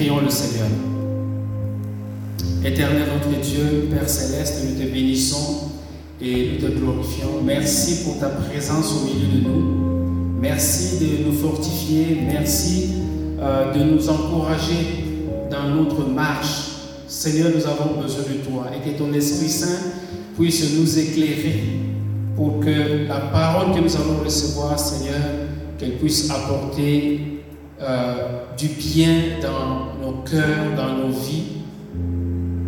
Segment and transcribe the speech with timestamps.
[0.00, 0.66] Prions le Seigneur.
[2.64, 5.72] Éternel notre Dieu, Père céleste, nous te bénissons
[6.22, 7.42] et nous te glorifions.
[7.44, 10.38] Merci pour ta présence au milieu de nous.
[10.40, 12.16] Merci de nous fortifier.
[12.26, 12.92] Merci
[13.42, 15.04] euh, de nous encourager
[15.50, 16.70] dans notre marche.
[17.06, 19.80] Seigneur, nous avons besoin de toi et que ton Esprit Saint
[20.34, 21.62] puisse nous éclairer
[22.36, 25.20] pour que la parole que nous allons recevoir, Seigneur,
[25.76, 27.42] qu'elle puisse apporter
[27.82, 28.14] euh,
[28.56, 31.44] du bien dans nos cœurs, dans nos vies,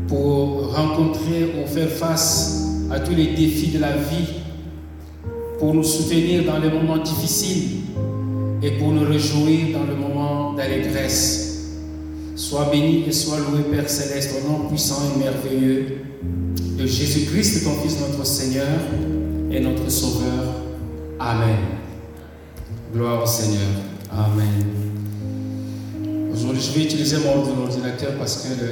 [0.08, 4.34] pour rencontrer ou faire face à tous les défis de la vie,
[5.58, 7.80] pour nous soutenir dans les moments difficiles
[8.62, 11.70] et pour nous réjouir dans le moment d'allégresse.
[12.34, 15.98] Sois béni et sois loué, Père céleste, au nom puissant et merveilleux
[16.78, 18.78] de Jésus-Christ, ton Fils, notre Seigneur
[19.50, 20.54] et notre Sauveur.
[21.18, 21.58] Amen.
[22.92, 23.68] Gloire au Seigneur.
[24.10, 24.81] Amen.
[26.32, 28.62] Aujourd'hui, je vais utiliser mon ordinateur parce que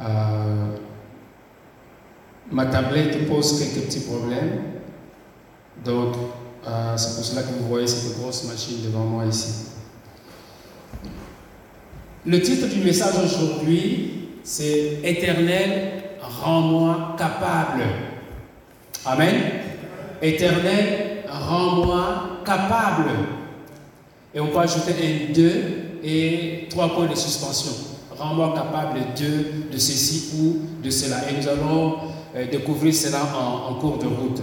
[0.00, 0.66] euh,
[2.52, 4.60] ma tablette pose quelques petits problèmes.
[5.82, 6.14] Donc,
[6.66, 9.68] euh, c'est pour cela que vous voyez cette grosse machine devant moi ici.
[12.26, 17.82] Le titre du message aujourd'hui, c'est Éternel, rends-moi capable.
[19.06, 19.36] Amen.
[20.20, 23.10] Éternel, rends-moi capable.
[24.34, 24.92] Et on peut ajouter
[25.30, 27.72] un 2 et trois points de suspension.
[28.16, 31.16] Rends-moi capable de, de ceci ou de cela.
[31.28, 31.96] Et nous allons
[32.34, 33.18] euh, découvrir cela
[33.68, 34.40] en, cours de route.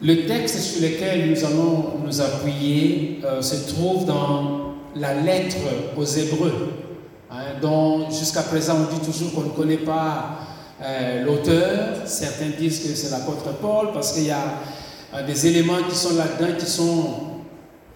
[0.00, 5.56] Le texte sur lequel nous allons nous appuyer euh, se trouve dans la lettre
[5.96, 6.72] aux Hébreux,
[7.30, 10.38] hein, dont jusqu'à présent on dit toujours qu'on ne connaît pas
[10.82, 11.96] euh, l'auteur.
[12.06, 16.58] Certains disent que c'est l'apôtre Paul parce qu'il y a des éléments qui sont là-dedans
[16.58, 17.25] qui sont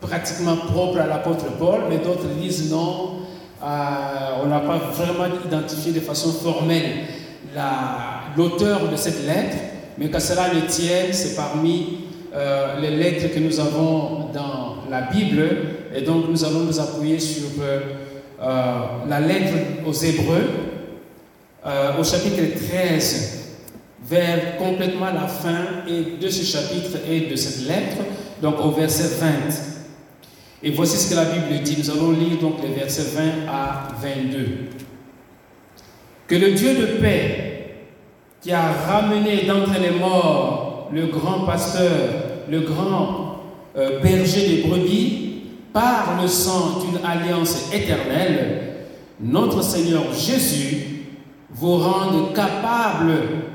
[0.01, 3.21] pratiquement propres à l'apôtre Paul, mais d'autres disent non,
[3.63, 3.67] euh,
[4.43, 7.05] on n'a pas vraiment identifié de façon formelle
[8.37, 9.57] l'auteur de cette lettre,
[9.99, 12.05] mais que cela le tienne, c'est parmi
[12.81, 15.43] les lettres que nous avons dans la Bible
[15.95, 17.81] et donc nous allons nous appuyer sur euh,
[18.43, 18.73] euh,
[19.09, 19.53] la lettre
[19.87, 20.49] aux Hébreux
[21.67, 23.39] euh, au chapitre 13
[24.09, 27.99] vers complètement la fin et de ce chapitre et de cette lettre,
[28.43, 29.70] donc au verset 20.
[30.63, 31.77] Et voici ce que la Bible dit.
[31.79, 34.47] Nous allons lire donc les versets 20 à 22.
[36.27, 37.87] Que le Dieu de paix,
[38.43, 41.91] qui a ramené d'entre les morts le grand pasteur,
[42.49, 43.37] le grand
[43.77, 45.27] euh, berger des brebis,
[45.73, 48.75] par le sang d'une alliance éternelle,
[49.21, 51.05] notre Seigneur Jésus
[51.51, 53.13] vous rende capable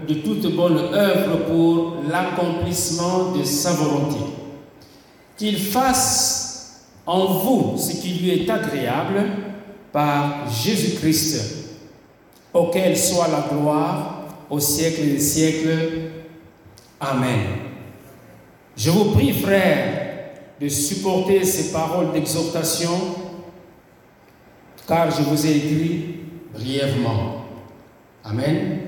[0.07, 4.19] de toute bonne œuvre pour l'accomplissement de sa volonté.
[5.37, 6.44] Qu'il fasse
[7.05, 9.23] en vous ce qui lui est agréable
[9.91, 11.69] par Jésus-Christ,
[12.53, 16.11] auquel soit la gloire au siècle des siècles.
[16.99, 17.39] Amen.
[18.75, 20.05] Je vous prie, frères,
[20.59, 23.15] de supporter ces paroles d'exhortation,
[24.87, 26.05] car je vous ai écrit
[26.53, 27.45] brièvement.
[28.23, 28.79] Amen.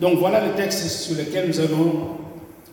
[0.00, 2.18] Donc voilà le texte sur lequel nous allons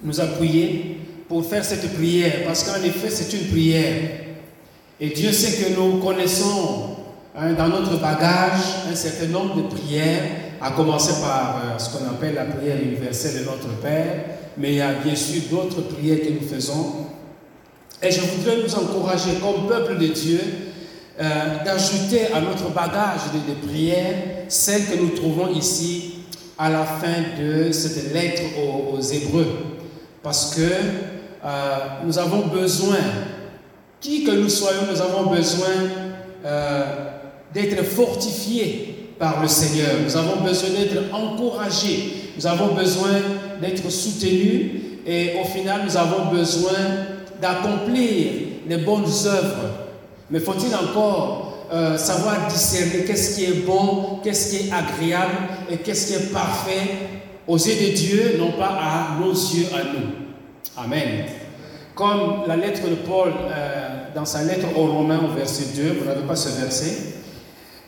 [0.02, 0.97] nous appuyer
[1.29, 3.95] pour faire cette prière, parce qu'en effet c'est une prière.
[5.00, 6.97] Et Dieu sait que nous connaissons
[7.38, 8.59] hein, dans notre bagage
[8.91, 10.23] un certain nombre de prières,
[10.59, 14.25] à commencer par euh, ce qu'on appelle la prière universelle de notre Père,
[14.57, 17.06] mais il y a bien sûr d'autres prières que nous faisons.
[18.01, 20.40] Et je voudrais nous encourager comme peuple de Dieu
[21.22, 24.16] euh, d'ajouter à notre bagage de, prières
[24.47, 26.16] celles que nous trouvons ici
[26.57, 29.47] à la fin de cette lettre aux, Hébreux.
[30.23, 30.61] Parce que
[31.44, 32.97] euh, nous avons besoin,
[34.01, 35.67] qui que nous soyons, nous avons besoin
[36.45, 36.83] euh,
[37.53, 39.95] d'être fortifiés par le Seigneur.
[40.03, 42.31] Nous avons besoin d'être encouragés.
[42.38, 43.19] Nous avons besoin
[43.61, 44.72] d'être soutenus
[45.05, 46.72] et au final nous avons besoin
[47.41, 48.31] d'accomplir
[48.67, 49.69] les bonnes œuvres.
[50.29, 55.35] Mais faut-il encore euh, savoir discerner qu'est-ce qui est bon, qu'est-ce qui est agréable
[55.69, 56.90] et qu'est-ce qui est parfait
[57.47, 60.28] aux yeux de Dieu, non pas à nos yeux à nous?
[60.77, 61.25] Amen.
[61.95, 66.05] Comme la lettre de Paul euh, dans sa lettre aux Romains au verset 2, vous
[66.05, 66.95] n'avez pas ce verset,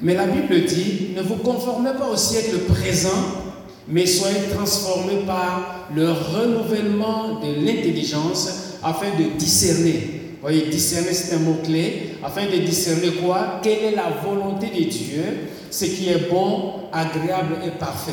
[0.02, 3.10] mais la Bible dit, ne vous conformez pas au siècle présent,
[3.88, 10.22] mais soyez transformés par le renouvellement de l'intelligence afin de discerner.
[10.34, 13.60] Vous voyez, discerner, c'est un mot-clé, afin de discerner quoi?
[13.62, 15.24] Quelle est la volonté de Dieu,
[15.70, 18.12] ce qui est bon, agréable et parfait.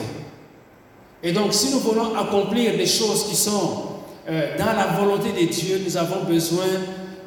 [1.23, 3.88] Et donc, si nous voulons accomplir des choses qui sont
[4.31, 6.67] euh, dans la volonté de Dieu, nous avons besoin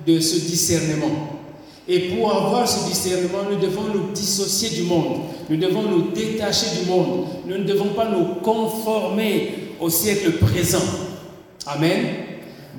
[0.05, 1.39] de ce discernement.
[1.87, 5.21] Et pour avoir ce discernement, nous devons nous dissocier du monde.
[5.49, 7.25] Nous devons nous détacher du monde.
[7.45, 10.83] Nous ne devons pas nous conformer au siècle présent.
[11.65, 12.05] Amen.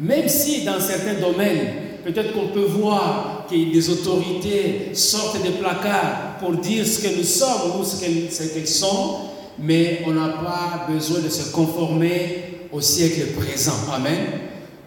[0.00, 1.74] Même si dans certains domaines,
[2.04, 7.24] peut-être qu'on peut voir que des autorités sortent des placards pour dire ce que nous
[7.24, 9.16] sommes ou ce qu'elles sont,
[9.58, 13.76] mais on n'a pas besoin de se conformer au siècle présent.
[13.92, 14.16] Amen.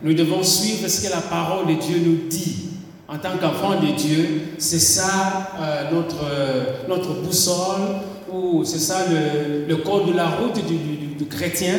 [0.02, 2.70] Nous devons suivre ce que la parole de Dieu nous dit.
[3.08, 8.02] En tant qu'enfant de Dieu, c'est ça euh, notre, euh, notre boussole,
[8.32, 11.76] ou c'est ça le, le, code de la route du, chrétien.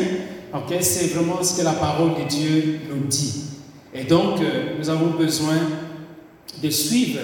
[0.53, 0.81] Okay?
[0.81, 3.43] C'est vraiment ce que la parole de Dieu nous dit.
[3.93, 5.57] Et donc, euh, nous avons besoin
[6.63, 7.19] de suivre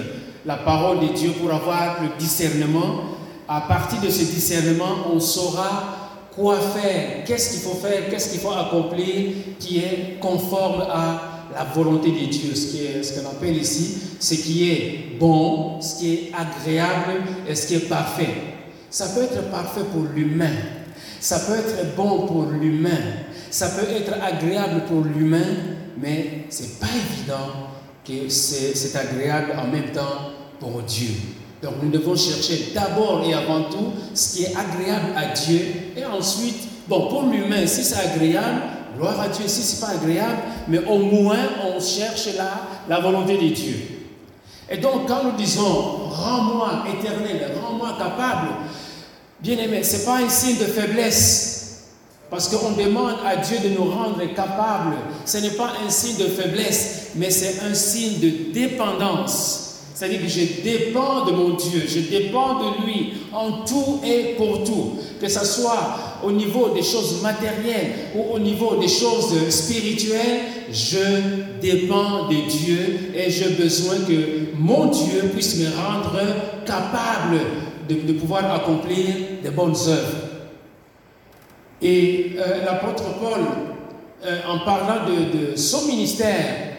[0.45, 3.15] la parole de Dieu pour avoir le discernement.
[3.47, 6.02] À partir de ce discernement, on saura
[6.35, 11.63] quoi faire, qu'est-ce qu'il faut faire, qu'est-ce qu'il faut accomplir qui est conforme à la
[11.65, 16.13] volonté de Dieu, ce qu'on ce qu'on appelle ici, ce qui est bon, ce qui
[16.13, 18.33] est agréable et ce qui est parfait.
[18.89, 20.55] Ça peut être parfait pour l'humain,
[21.19, 22.89] ça peut être bon pour l'humain,
[23.49, 25.45] ça peut être agréable pour l'humain,
[25.97, 27.69] mais ce n'est pas évident
[28.05, 31.09] que c'est agréable en même temps pour Dieu.
[31.63, 35.61] Donc nous devons chercher d'abord et avant tout ce qui est agréable à Dieu
[35.95, 38.63] et ensuite, bon, pour l'humain, si c'est agréable,
[38.97, 42.99] gloire à Dieu, si ce n'est pas agréable, mais au moins on cherche la, la
[42.99, 43.75] volonté de Dieu.
[44.69, 48.49] Et donc quand nous disons, rends-moi éternel, rends-moi capable,
[49.39, 51.61] bien aimé, ce n'est pas un signe de faiblesse.
[52.29, 54.95] Parce qu'on demande à Dieu de nous rendre capables.
[55.23, 59.72] Ce n'est pas un signe de faiblesse, mais c'est un signe de dépendance.
[59.93, 64.63] C'est-à-dire que je dépends de mon Dieu, je dépends de lui en tout et pour
[64.63, 64.97] tout.
[65.21, 70.41] Que ce soit au niveau des choses matérielles ou au niveau des choses spirituelles,
[70.71, 76.19] je dépends de Dieu et j'ai besoin que mon Dieu puisse me rendre
[76.65, 77.39] capable
[77.87, 79.05] de, pouvoir accomplir
[79.43, 80.17] de bonnes œuvres.
[81.81, 83.41] Et euh, l'apôtre Paul,
[84.25, 86.72] euh, en parlant de son ministère,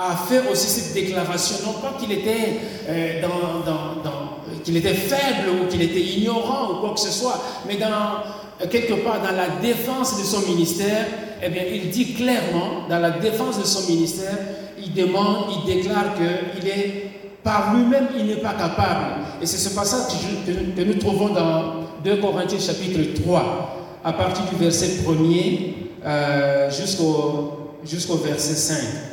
[0.00, 5.82] a fait aussi cette déclaration, non pas qu'il était, euh, dans, était faible ou qu'il
[5.82, 10.24] était ignorant ou quoi que ce soit, mais dans, quelque part dans la défense de
[10.24, 11.06] son ministère,
[11.42, 14.38] eh bien, il dit clairement, dans la défense de son ministère,
[14.78, 17.10] il demande, il déclare qu'il est,
[17.42, 19.16] par lui-même, il n'est pas capable.
[19.42, 20.14] Et c'est ce passage
[20.46, 21.74] que, nous trouvons dans
[22.04, 25.72] 2 Corinthiens chapitre 3, à partir du verset 1er
[26.04, 29.09] euh, jusqu'au, jusqu'au verset 5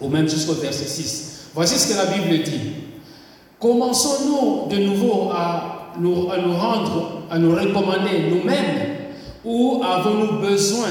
[0.00, 1.50] ou même jusqu'au verset 6.
[1.54, 2.60] Voici ce que la Bible dit.
[3.58, 8.96] Commençons-nous de nouveau à nous, rendre, à nous recommander nous-mêmes
[9.44, 10.88] ou avons-nous besoin,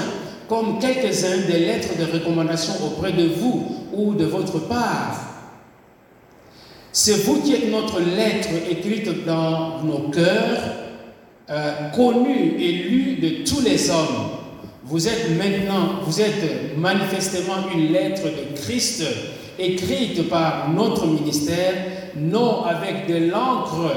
[0.47, 5.19] comme quelques-uns, des lettres de recommandation auprès de vous ou de votre part
[6.91, 10.59] C'est vous qui êtes notre lettre écrite dans nos cœurs,
[11.49, 14.34] euh, connue et lue de tous les hommes
[14.85, 19.03] vous êtes maintenant, vous êtes manifestement une lettre de Christ
[19.57, 21.73] écrite par notre ministère,
[22.15, 23.91] non avec de l'encre,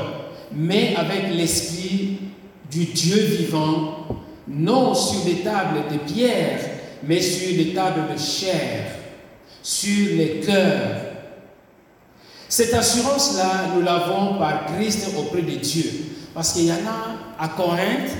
[0.52, 2.18] mais avec l'esprit
[2.70, 4.06] du Dieu vivant,
[4.48, 6.58] non sur des tables de pierre,
[7.02, 8.86] mais sur des tables de chair,
[9.62, 11.02] sur les cœurs.
[12.48, 15.84] Cette assurance-là, nous l'avons par Christ auprès de Dieu.
[16.34, 18.10] Parce qu'il y en a à Corinthe,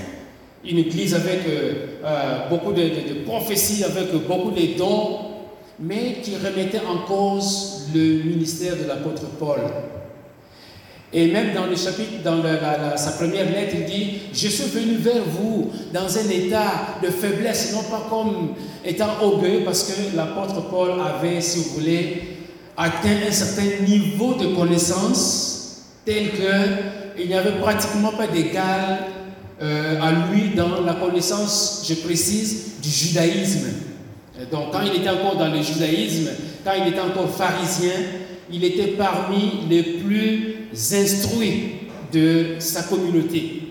[0.65, 1.73] une église avec euh,
[2.03, 5.19] euh, beaucoup de, prophéties, avec beaucoup de dons,
[5.79, 9.59] mais qui remettait en cause le ministère de l'apôtre Paul.
[11.11, 12.43] Et même dans le chapitre, dans
[12.95, 17.73] sa première lettre, il dit, je suis venu vers vous dans un état de faiblesse,
[17.73, 18.49] non pas comme
[18.85, 22.21] étant orgueilleux, parce que l'apôtre Paul avait, si vous voulez,
[22.77, 28.99] atteint un certain niveau de connaissance tel qu'il n'y avait pratiquement pas d'égal
[29.61, 33.67] euh, à lui dans la connaissance, je précise, du judaïsme.
[34.51, 36.29] donc quand il était encore dans le judaïsme,
[36.63, 37.93] quand il était encore pharisien,
[38.51, 40.55] il était parmi les plus
[40.93, 41.73] instruits
[42.11, 43.63] de sa communauté.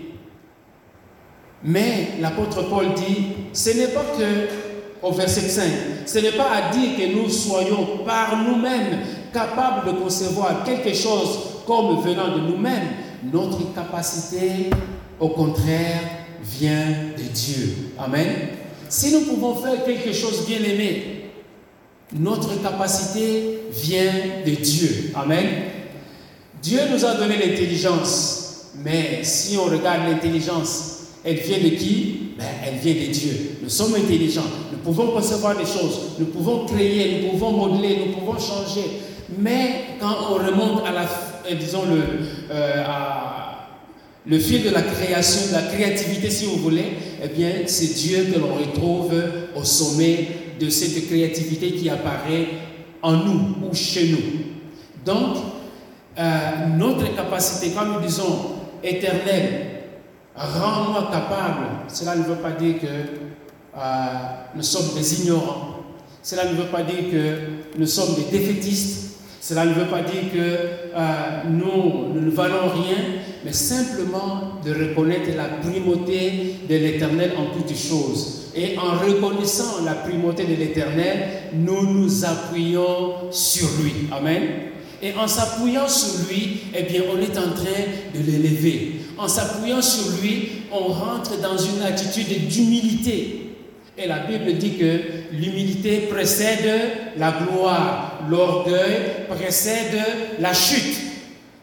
[1.63, 5.63] Mais l'apôtre Paul dit, ce n'est pas que, au verset 5,
[6.05, 8.99] ce n'est pas à dire que nous soyons par nous-mêmes
[9.33, 12.87] capables de concevoir quelque chose comme venant de nous-mêmes.
[13.33, 14.69] Notre capacité
[15.19, 16.01] au contraire,
[16.43, 17.75] vient de Dieu.
[17.97, 18.27] Amen.
[18.87, 21.25] Si nous pouvons faire quelque chose bien aimé,
[22.13, 24.11] notre capacité vient
[24.45, 25.11] de Dieu.
[25.15, 25.45] Amen.
[26.61, 32.33] Dieu nous a donné l'intelligence, mais si on regarde l'intelligence, elle vient de qui?
[32.37, 33.57] Ben, elle vient des dieux.
[33.61, 38.13] Nous sommes intelligents, nous pouvons concevoir des choses, nous pouvons créer, nous pouvons modeler, nous
[38.13, 39.01] pouvons changer.
[39.37, 42.01] Mais quand on remonte à la, euh, disons le,
[42.51, 42.83] euh,
[44.27, 46.85] le fil de la création, de la créativité, si vous voulez,
[47.23, 49.13] eh bien, c'est Dieu que l'on retrouve
[49.55, 50.27] au sommet
[50.59, 52.47] de cette créativité qui apparaît
[53.01, 54.19] en nous ou chez nous.
[55.05, 55.37] Donc,
[56.17, 59.83] euh, notre capacité, quand nous disons éternelle,
[60.35, 63.79] rends-moi capable, cela ne veut pas dire que euh,
[64.55, 65.75] nous sommes des ignorants.
[66.21, 69.05] Cela ne veut pas dire que nous sommes des défaitistes.
[69.41, 72.97] Cela ne veut pas dire que euh, nous ne valons rien,
[73.45, 78.51] mais simplement de reconnaître la primauté de l'Éternel en toutes choses.
[78.55, 83.93] Et en reconnaissant la primauté de l'Éternel, nous nous appuyons sur lui.
[84.11, 84.41] Amen.
[85.01, 88.95] Et en s'appuyant sur lui, eh bien, on est en train de l'élever.
[89.17, 93.49] En s'appuyant sur lui, on rentre dans une attitude d'humilité.
[93.97, 94.99] Et la Bible dit que
[95.33, 96.69] l'humilité précède
[97.17, 99.99] la gloire, l'orgueil précède
[100.39, 101.08] la chute.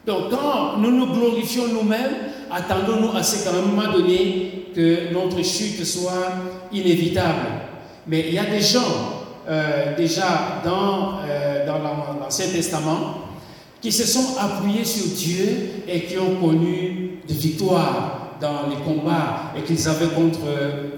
[0.07, 2.13] Donc quand nous nous glorifions nous-mêmes,
[2.51, 6.33] attendons-nous à ce qu'à un moment donné, que notre chute soit
[6.73, 7.47] inévitable.
[8.07, 11.79] Mais il y a des gens, euh, déjà dans, euh, dans
[12.21, 13.23] l'Ancien Testament,
[13.81, 19.53] qui se sont appuyés sur Dieu et qui ont connu des victoires dans les combats
[19.57, 20.41] et qu'ils avaient contre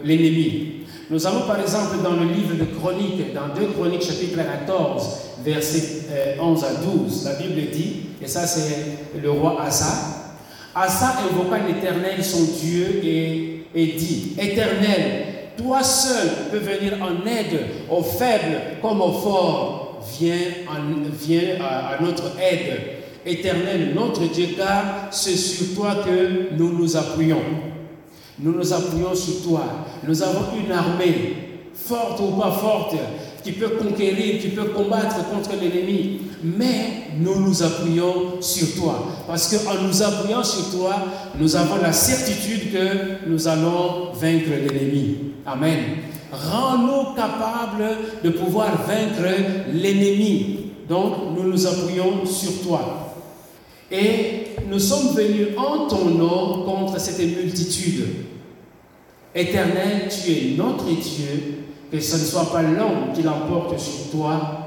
[0.05, 0.85] l'ennemi.
[1.11, 5.09] Nous avons par exemple dans le livre de Chroniques, dans 2 Chroniques chapitre 14,
[5.45, 10.29] versets 11 à 12, la Bible dit, et ça c'est le roi Asa,
[10.75, 15.25] Asa invoqua l'Éternel son Dieu et, dit, Éternel,
[15.57, 17.61] toi seul peux venir en aide
[17.91, 20.37] aux faibles comme aux forts viens,
[21.61, 22.81] à, notre aide.
[23.27, 27.43] Éternel, notre Dieu, car c'est sur toi que nous nous appuyons.
[28.39, 29.65] Nous nous appuyons sur toi.
[30.07, 31.35] Nous avons une armée,
[31.75, 32.95] forte ou pas forte,
[33.45, 36.21] qui peut conquérir, qui peut combattre contre l'ennemi.
[36.43, 39.07] Mais nous nous appuyons sur toi.
[39.27, 40.97] Parce qu'en nous appuyant sur toi,
[41.39, 45.17] nous avons la certitude que nous allons vaincre l'ennemi.
[45.45, 45.79] Amen.
[46.31, 49.29] Rends-nous capables de pouvoir vaincre
[49.73, 50.73] l'ennemi.
[50.89, 53.15] Donc, nous nous appuyons sur toi.
[53.91, 58.05] Et nous sommes venus en ton nom contre cette multitude.
[59.35, 64.58] Éternel, tu es notre Dieu, que ce ne soit pas l'homme qui l'emporte sur toi.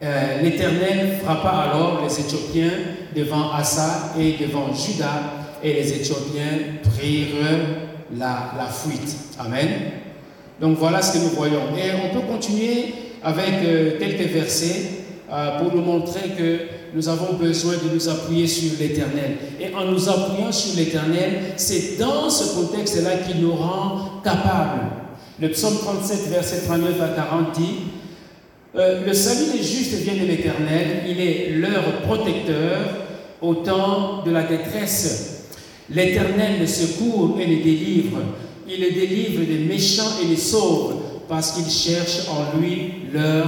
[0.00, 2.70] Euh, L'Éternel frappa alors les Éthiopiens
[3.16, 5.22] devant Assa et devant Judas,
[5.62, 7.68] et les Éthiopiens prirent
[8.16, 9.16] la, la fuite.
[9.40, 9.68] Amen.
[10.60, 11.62] Donc voilà ce que nous voyons.
[11.76, 14.82] Et on peut continuer avec euh, quelques versets
[15.32, 16.58] euh, pour nous montrer que
[16.94, 19.36] nous avons besoin de nous appuyer sur l'Éternel.
[19.60, 24.86] Et en nous appuyant sur l'Éternel, c'est dans ce contexte-là qu'il nous rend capables.
[25.40, 27.74] Le psaume 37, verset 39 à 40 dit,
[28.78, 32.78] euh, Le salut des justes vient de l'Éternel, il est leur protecteur
[33.40, 35.46] au temps de la détresse.
[35.90, 38.18] L'Éternel les secourt et les délivre
[38.70, 40.96] il les délivre des méchants et les sauve,
[41.28, 43.46] parce qu'ils cherchent en lui leur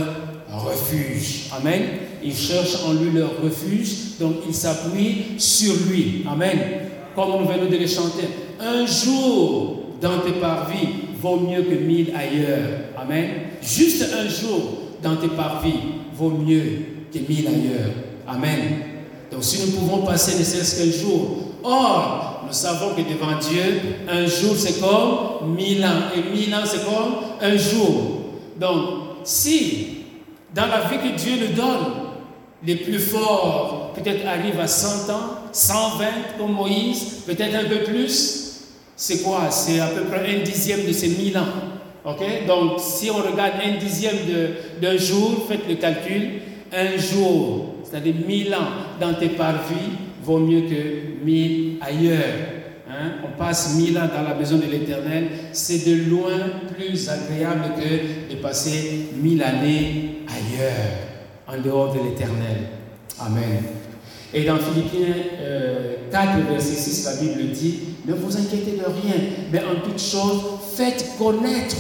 [0.50, 1.50] refuge.
[1.52, 1.82] Amen.
[2.24, 6.24] Ils cherchent en lui leur refuge, donc ils s'appuient sur lui.
[6.30, 6.58] Amen.
[7.14, 8.28] Comme on vient de le chanter.
[8.58, 10.88] Un jour dans tes parvis
[11.20, 12.80] vaut mieux que mille ailleurs.
[12.96, 13.28] Amen.
[13.62, 15.80] Juste un jour dans tes parvis
[16.14, 16.64] vaut mieux
[17.12, 17.90] que mille ailleurs.
[18.26, 18.58] Amen.
[19.30, 21.38] Donc si nous pouvons passer ne serait-ce qu'un jour.
[21.62, 23.62] Or, nous savons que devant Dieu,
[24.08, 28.20] un jour c'est comme mille ans, et mille ans c'est comme un jour.
[28.58, 28.78] Donc,
[29.24, 29.86] si
[30.54, 31.92] dans la vie que Dieu nous donne,
[32.64, 35.20] les plus forts peut-être arrivent à 100 ans,
[35.52, 36.04] 120
[36.38, 38.40] comme Moïse, peut-être un peu plus,
[38.96, 39.50] c'est quoi?
[39.50, 41.69] C'est à peu près un dixième de ces mille ans.
[42.04, 42.46] Ok?
[42.46, 44.16] Donc, si on regarde un dixième
[44.80, 46.40] d'un jour, faites le calcul,
[46.72, 48.68] un jour, c'est-à-dire mille ans
[49.00, 49.90] dans tes parvis,
[50.22, 52.60] vaut mieux que mille ailleurs.
[52.88, 53.12] Hein?
[53.24, 56.38] On passe mille ans dans la maison de l'Éternel, c'est de loin
[56.76, 60.72] plus agréable que de passer mille années ailleurs,
[61.46, 62.68] en dehors de l'Éternel.
[63.18, 63.62] Amen.
[64.32, 65.14] Et dans Philippiens
[66.10, 69.16] 4, euh, verset 6, la Bible dit, ne vous inquiétez de rien,
[69.52, 70.40] mais en toute chose,
[70.80, 71.76] faites connaître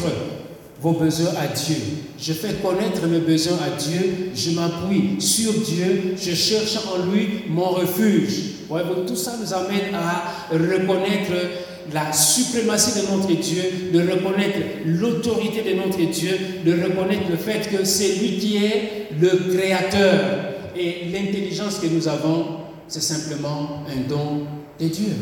[0.82, 1.76] vos besoins à Dieu.
[2.18, 7.44] Je fais connaître mes besoins à Dieu, je m'appuie sur Dieu, je cherche en lui
[7.48, 8.66] mon refuge.
[9.06, 11.32] tout ça nous amène à reconnaître
[11.94, 17.70] la suprématie de notre Dieu, de reconnaître l'autorité de notre Dieu, de reconnaître le fait
[17.74, 20.50] que c'est lui qui est le créateur.
[20.76, 22.44] Et l'intelligence que nous avons,
[22.86, 24.46] c'est simplement un don
[24.78, 25.14] de Dieu.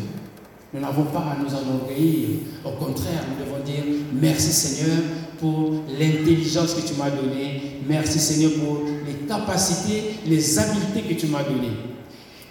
[0.73, 2.29] Nous n'avons pas à nous enorgueillir.
[2.63, 3.83] Au contraire, nous devons dire
[4.13, 4.97] merci Seigneur
[5.39, 7.79] pour l'intelligence que tu m'as donnée.
[7.87, 11.73] Merci Seigneur pour les capacités, les habiletés que tu m'as données.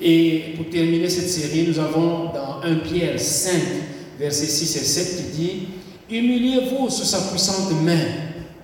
[0.01, 3.53] Et pour terminer cette série, nous avons dans 1 Pierre 5,
[4.19, 5.53] versets 6 et 7 qui dit
[6.11, 8.05] Humiliez-vous sous sa puissante main.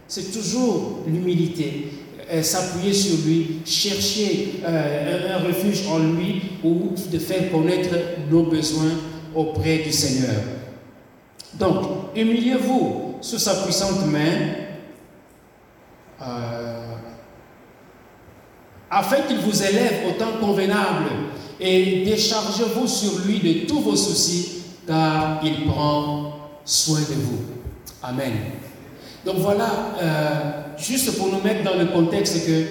[0.09, 1.89] C'est toujours l'humilité.
[2.33, 7.95] Euh, s'appuyer sur lui, chercher euh, un, refuge en lui ou de faire connaître
[8.31, 8.93] nos besoins
[9.35, 10.35] auprès du Seigneur.
[11.55, 11.85] Donc,
[12.17, 14.55] humiliez-vous sous sa puissante main,
[16.21, 16.95] euh,
[18.91, 21.11] afin qu'il vous élève au temps convenable,
[21.61, 26.33] et déchargez-vous sur lui de tous vos soucis, car il prend
[26.65, 27.45] soin de vous.
[28.03, 28.33] Amen.
[29.25, 32.65] Donc voilà, euh, juste pour nous mettre dans le contexte que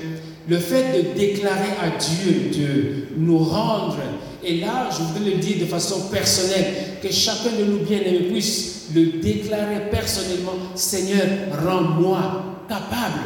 [0.48, 3.98] le fait de déclarer à Dieu, de nous rendre,
[4.45, 6.65] et là, je voudrais le dire de façon personnelle,
[7.01, 11.25] que chacun de nous bien-aimés puisse le déclarer personnellement, Seigneur,
[11.65, 13.21] rends-moi capable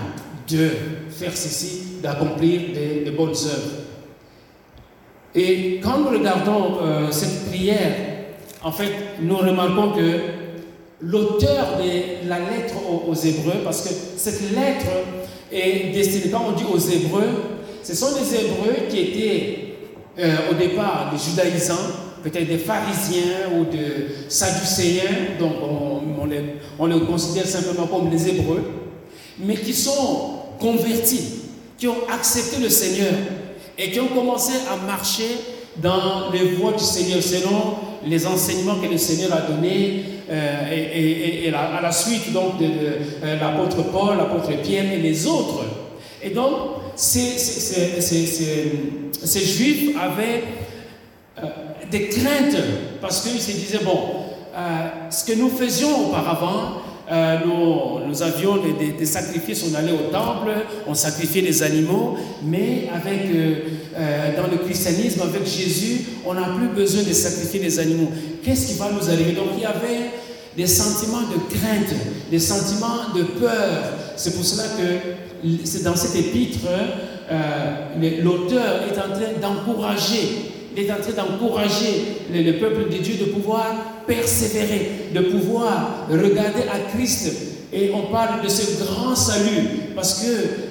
[0.49, 0.69] de
[1.09, 2.61] faire ceci, d'accomplir
[3.05, 3.83] de, bonnes œuvres.
[5.33, 7.93] Et quand nous regardons euh, cette prière,
[8.63, 10.19] en fait, nous remarquons que
[11.01, 12.75] l'auteur de la lettre
[13.07, 14.85] aux, Hébreux, parce que cette lettre
[15.51, 17.29] est destinée, quand on dit aux Hébreux,
[17.83, 19.66] ce sont des Hébreux qui étaient
[20.19, 21.75] euh, au départ des judaïsants,
[22.23, 28.27] peut-être des pharisiens ou des sadducéens, donc on, les, on les considère simplement comme les
[28.27, 28.63] Hébreux,
[29.39, 31.41] mais qui sont convertis,
[31.77, 33.13] qui ont accepté le Seigneur
[33.77, 35.37] et qui ont commencé à marcher
[35.77, 41.53] dans les voies du Seigneur selon les enseignements que le Seigneur a donnés euh, et,
[41.53, 45.63] à la suite donc de, euh, l'apôtre Paul, l'apôtre Pierre et les autres.
[46.23, 46.53] Et donc,
[46.95, 47.37] ces,
[49.45, 50.43] juifs avaient
[51.37, 51.47] euh,
[51.91, 52.57] des craintes
[53.01, 53.99] parce qu'ils se disaient, bon,
[55.09, 56.81] ce que nous faisions auparavant,
[57.45, 60.49] nous, avions des, sacrifices, on allait au temple,
[60.87, 63.29] on sacrifiait les animaux, mais avec,
[64.35, 68.09] dans le christianisme, avec Jésus, on n'a plus besoin de sacrifier les animaux.
[68.43, 69.33] Qu'est-ce qui va nous arriver?
[69.33, 70.09] Donc il y avait
[70.57, 71.93] des sentiments de crainte,
[72.31, 73.93] des sentiments de peur.
[74.15, 76.65] C'est pour cela que c'est dans cet épître,
[77.31, 83.31] euh, l'auteur est en train d'encourager, est en train d'encourager le, peuple de Dieu de
[83.31, 87.56] pouvoir persévérer, de pouvoir regarder à Christ.
[87.73, 90.27] Et on parle de ce grand salut, parce que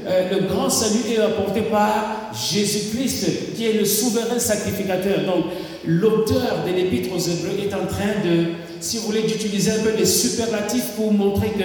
[0.07, 5.21] euh, le grand salut est apporté par Jésus-Christ, qui est le souverain sacrificateur.
[5.27, 5.45] Donc,
[5.85, 9.93] l'auteur de l'épître aux Hébreux est en train de si vous voulez, d'utiliser un peu
[9.97, 11.65] les superlatifs pour montrer que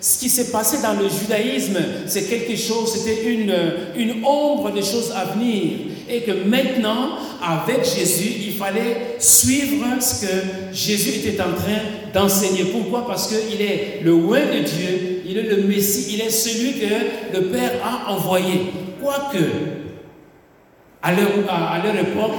[0.00, 3.54] ce qui s'est passé dans le judaïsme, c'est quelque chose, c'était une,
[3.96, 5.72] une ombre des choses à venir.
[6.08, 10.32] Et que maintenant, avec Jésus, il fallait suivre ce que
[10.72, 11.80] Jésus était en train
[12.16, 12.64] d'enseigner.
[12.64, 13.06] Pourquoi?
[13.06, 17.36] Parce qu'il est le roi de Dieu, il est le Messie, il est celui que
[17.36, 18.72] le Père a envoyé.
[19.02, 19.44] Quoique,
[21.02, 22.32] à leur, à leur époque,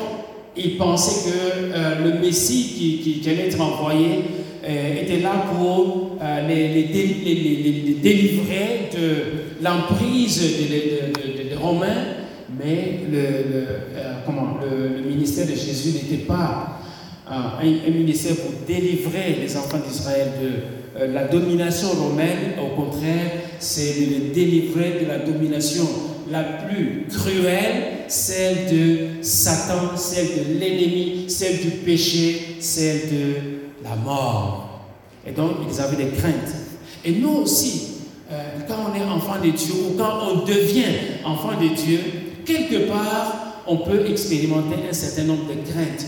[0.58, 4.24] ils pensaient que euh, le Messie qui, allait être envoyé
[4.68, 6.84] euh, était là pour euh, les,
[8.02, 12.06] délivrer de l'emprise des Romains,
[12.60, 13.22] mais le,
[14.26, 16.77] comment, le, ministère de Jésus n'était pas
[17.30, 22.54] un, ministère pour délivrer les enfants d'Israël de la domination romaine.
[22.62, 25.88] Au contraire, c'est de les délivrer de la domination
[26.30, 33.34] la plus cruelle, celle de Satan, celle de l'ennemi, celle du péché, celle de
[33.84, 34.82] la mort.
[35.26, 36.54] Et donc, ils avaient des craintes.
[37.06, 37.98] Et nous aussi,
[38.32, 40.86] euh, quand on est enfant de Dieu ou quand on devient
[41.26, 42.00] enfant de Dieu,
[42.46, 46.06] quelque part, on peut expérimenter un certain nombre de craintes.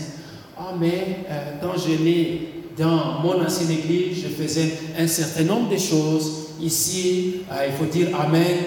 [0.62, 5.70] Ah, mais euh, quand je l'ai dans mon ancienne église, je faisais un certain nombre
[5.70, 6.48] de choses.
[6.60, 8.58] Ici, euh, il faut dire Amen.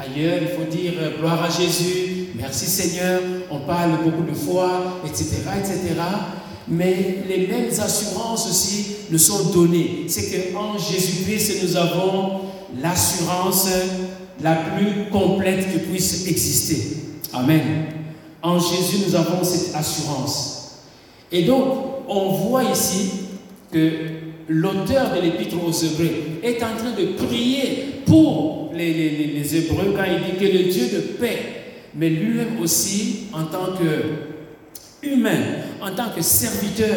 [0.00, 5.00] Ailleurs, il faut dire euh, gloire à Jésus, merci Seigneur, on parle beaucoup de foi,
[5.04, 5.78] etc., etc.
[6.68, 10.06] Mais les mêmes assurances aussi nous sont données.
[10.08, 12.40] C'est qu'en Jésus-Christ, nous avons
[12.80, 13.68] l'assurance
[14.42, 16.96] la plus complète qui puisse exister.
[17.34, 17.88] Amen.
[18.40, 20.61] En Jésus, nous avons cette assurance.
[21.32, 21.64] Et donc,
[22.08, 23.10] on voit ici
[23.72, 23.90] que
[24.48, 26.10] l'auteur de l'épître aux Hébreux
[26.42, 31.00] est en train de prier pour les, Hébreux quand il dit que le Dieu de
[31.18, 31.38] paix,
[31.94, 35.40] mais lui-même aussi, en tant que humain,
[35.80, 36.96] en tant que serviteur,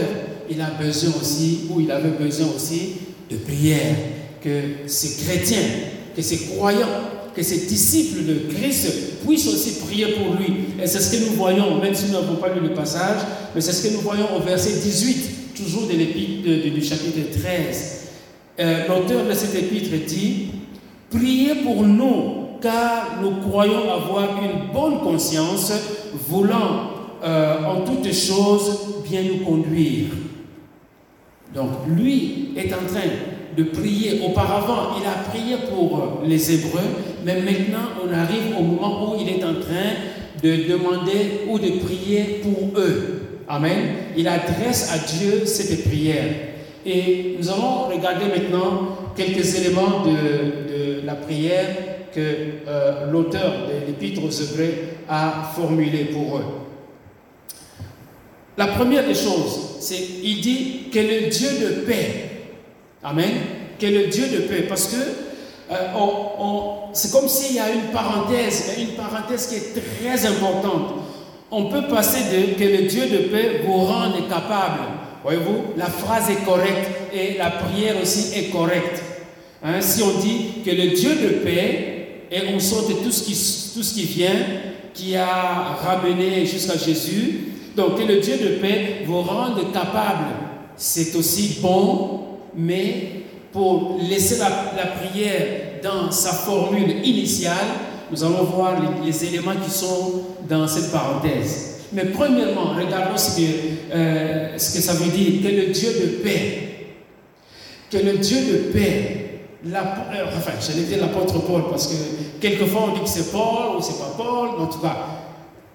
[0.50, 2.94] il a besoin aussi, ou il avait besoin aussi
[3.30, 3.96] de prière,
[4.42, 5.68] que ces chrétiens,
[6.16, 7.02] que ces croyants,
[7.36, 10.54] que ces disciples de Christ puissent aussi prier pour lui.
[10.82, 13.20] Et c'est ce que nous voyons, même si nous n'avons pas lu le passage,
[13.54, 18.02] mais c'est ce que nous voyons au verset 18 toujours de l'épître du chapitre 13.
[18.60, 20.48] Euh, l'auteur de cette épître dit
[21.10, 25.72] Priez pour nous, car nous croyons avoir une bonne conscience,
[26.28, 26.92] voulant
[27.24, 30.08] euh, en toutes choses bien nous conduire.
[31.54, 33.10] Donc lui est en train
[33.56, 34.22] de prier.
[34.26, 36.82] Auparavant, il a prié pour les Hébreux,
[37.26, 39.96] mais maintenant on arrive au moment où il est en train
[40.44, 43.22] de demander ou de prier pour eux.
[43.48, 43.96] Amen.
[44.18, 46.26] Il adresse à Dieu cette prière.
[46.86, 51.68] Et nous allons regarder maintenant quelques éléments de, la prière
[52.14, 52.20] que
[52.68, 54.74] euh, l'auteur de l'Épître aux Hébreux
[55.08, 56.46] a formulé pour eux.
[58.58, 62.25] La première des choses, c'est il dit que le Dieu de paix,
[63.08, 63.34] Amen,
[63.80, 64.96] que le Dieu de paix, parce que
[65.72, 65.76] euh,
[66.92, 70.96] c'est comme s'il y a une parenthèse, une parenthèse qui est très importante.
[71.52, 74.82] On peut passer de que le Dieu de paix vous rende capable.
[75.22, 79.04] Voyez-vous, la phrase est correcte et la prière aussi est correcte.
[79.64, 83.34] Hein, si on dit que le Dieu de paix, et on saute tout ce qui,
[83.76, 84.36] tout ce qui vient,
[84.96, 90.26] qui a ramené jusqu'à Jésus, donc que le Dieu de paix vous rende capable,
[90.76, 97.54] c'est aussi bon, mais pour laisser la, prière dans sa formule initiale,
[98.12, 101.86] nous allons voir les, éléments qui sont dans cette parenthèse.
[101.94, 103.48] Mais premièrement, regardons ce que,
[103.94, 106.96] euh, ce que ça veut dire, que le Dieu de paix,
[107.90, 109.26] que le Dieu de paix,
[109.66, 111.96] euh, enfin, j'allais dire l'apôtre Paul, parce que
[112.42, 114.98] quelquefois on dit que c'est Paul ou c'est pas Paul, en tout cas,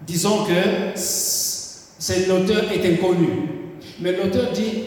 [0.07, 0.99] disons que
[2.29, 3.49] l'auteur est inconnu.
[4.01, 4.85] Mais l'auteur dit,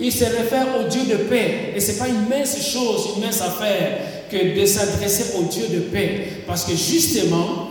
[0.00, 1.72] il se réfère au Dieu de paix.
[1.76, 3.98] Et ce n'est pas une mince chose, une mince affaire
[4.30, 6.26] que de s'adresser au Dieu de paix.
[6.46, 7.68] Parce que justement,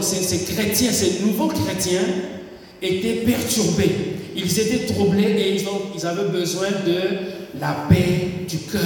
[0.00, 2.06] ces, chrétiens, ces nouveaux chrétiens,
[2.82, 3.90] étaient perturbés.
[4.36, 5.64] Ils étaient troublés et ils,
[5.96, 8.80] ils avaient besoin de la paix du cœur.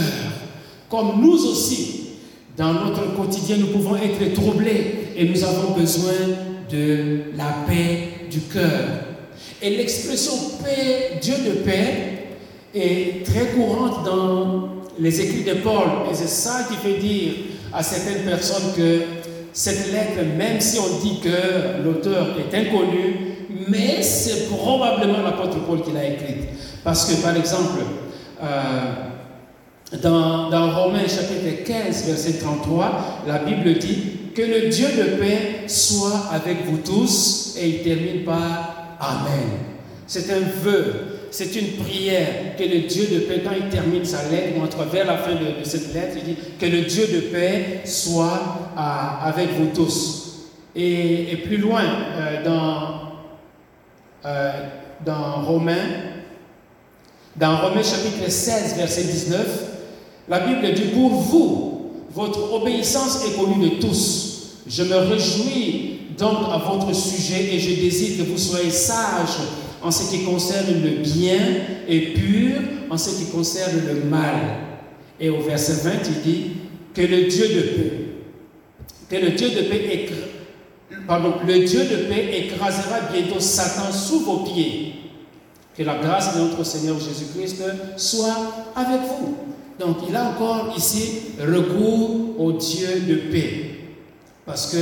[0.88, 2.02] Comme nous aussi,
[2.56, 6.12] dans notre quotidien, nous pouvons être troublés et nous avons besoin
[6.70, 9.01] de la paix du cœur.
[9.62, 10.32] Et l'expression
[11.20, 12.12] Dieu de paix,
[12.74, 15.84] est très courante dans les écrits de Paul.
[16.10, 17.32] Et c'est ça qui fait dire
[17.72, 19.00] à certaines personnes que
[19.52, 23.16] cette lettre, même si on dit que l'auteur est inconnu,
[23.68, 26.48] mais c'est probablement l'apôtre Paul qui l'a écrite.
[26.82, 27.80] Parce que, par exemple,
[28.42, 28.82] euh,
[30.02, 34.02] dans, dans Romains chapitre 15, verset 33, la Bible dit
[34.34, 39.58] que le Dieu de paix soit avec vous tous, et il termine par Amen.
[40.06, 40.94] C'est un vœu,
[41.32, 45.06] c'est une prière que le Dieu de paix, quand il termine sa lettre, ou vers
[45.06, 49.70] la fin de, cette lettre, il dit que le Dieu de paix soit avec vous
[49.74, 50.50] tous.
[50.76, 53.00] Et, plus loin, euh, dans,
[54.24, 54.52] euh,
[55.04, 55.88] dans Romains,
[57.36, 59.46] dans Romains chapitre 16, verset 19,
[60.28, 64.60] la Bible dit, pour vous, votre obéissance est connue de tous.
[64.66, 69.38] Je me réjouis donc à votre sujet et je désire que vous soyez sages
[69.82, 71.38] en ce qui concerne le bien
[71.88, 74.34] et pur en ce qui concerne le mal.
[75.18, 76.50] Et au verset 20, il dit
[76.94, 77.92] que le Dieu de paix,
[79.08, 80.08] que le Dieu de paix,
[81.06, 84.94] pardon, le Dieu de paix écrasera bientôt Satan sous vos pieds.
[85.76, 87.62] Que la grâce de notre Seigneur Jésus-Christ
[87.96, 88.36] soit
[88.76, 89.36] avec vous.
[89.78, 93.70] Donc il a encore ici recours au Dieu de paix.
[94.44, 94.76] Parce que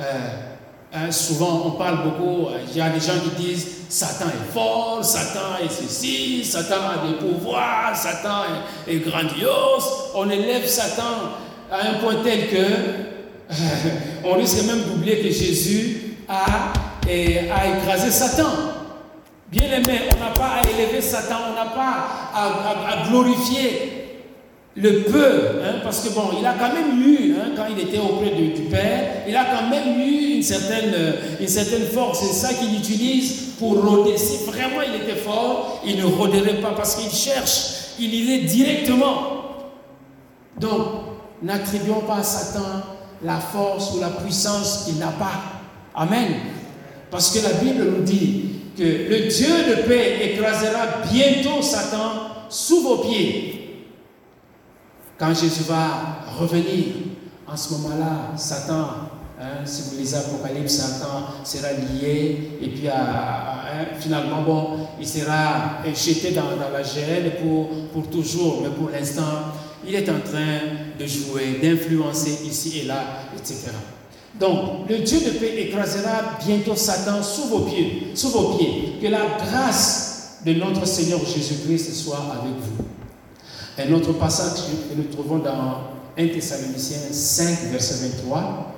[0.00, 0.55] euh,
[0.96, 4.52] hein, souvent on parle beaucoup, euh, il y a des gens qui disent Satan est
[4.52, 8.44] fort, Satan est ceci, Satan a des pouvoirs, Satan
[8.88, 9.84] est, grandiose.
[10.14, 11.36] On élève Satan
[11.70, 13.54] à un point tel que euh,
[14.24, 16.72] on risque même d'oublier que Jésus a,
[17.06, 18.50] a écrasé Satan.
[19.48, 24.05] Bien aimé, on n'a pas à élever Satan, on n'a pas à glorifier
[24.76, 27.98] le peu, hein, parce que bon, il a quand même eu, hein, quand il était
[27.98, 32.20] auprès du Père, il a quand même eu une certaine, euh, une certaine force.
[32.20, 34.18] C'est ça qu'il utilise pour rôder.
[34.18, 39.32] Si vraiment il était fort, il ne rôderait pas parce qu'il cherche, il irait directement.
[40.60, 40.86] Donc,
[41.42, 42.82] n'attribuons pas à Satan
[43.24, 45.40] la force ou la puissance qu'il n'a pas.
[45.94, 46.34] Amen.
[47.10, 48.42] Parce que la Bible nous dit
[48.76, 52.10] que le Dieu de paix écrasera bientôt Satan
[52.50, 53.55] sous vos pieds.
[55.18, 56.86] Quand Jésus va revenir,
[57.46, 58.88] en ce moment-là, Satan,
[59.64, 64.66] si vous lisez Apocalypse, Satan sera lié et puis hein, finalement, bon,
[65.00, 69.52] il sera jeté dans, la gêne pour, pour toujours, mais pour l'instant,
[69.86, 70.58] il est en train
[70.98, 73.02] de jouer, d'influencer ici et là,
[73.36, 73.70] etc.
[74.38, 78.98] Donc, le Dieu de paix écrasera bientôt Satan sous vos pieds, sous vos pieds.
[79.00, 82.84] Que la grâce de notre Seigneur Jésus-Christ soit avec vous.
[83.78, 88.72] Un autre passage que nous trouvons dans 1 Thessaloniciens 5, verset 23,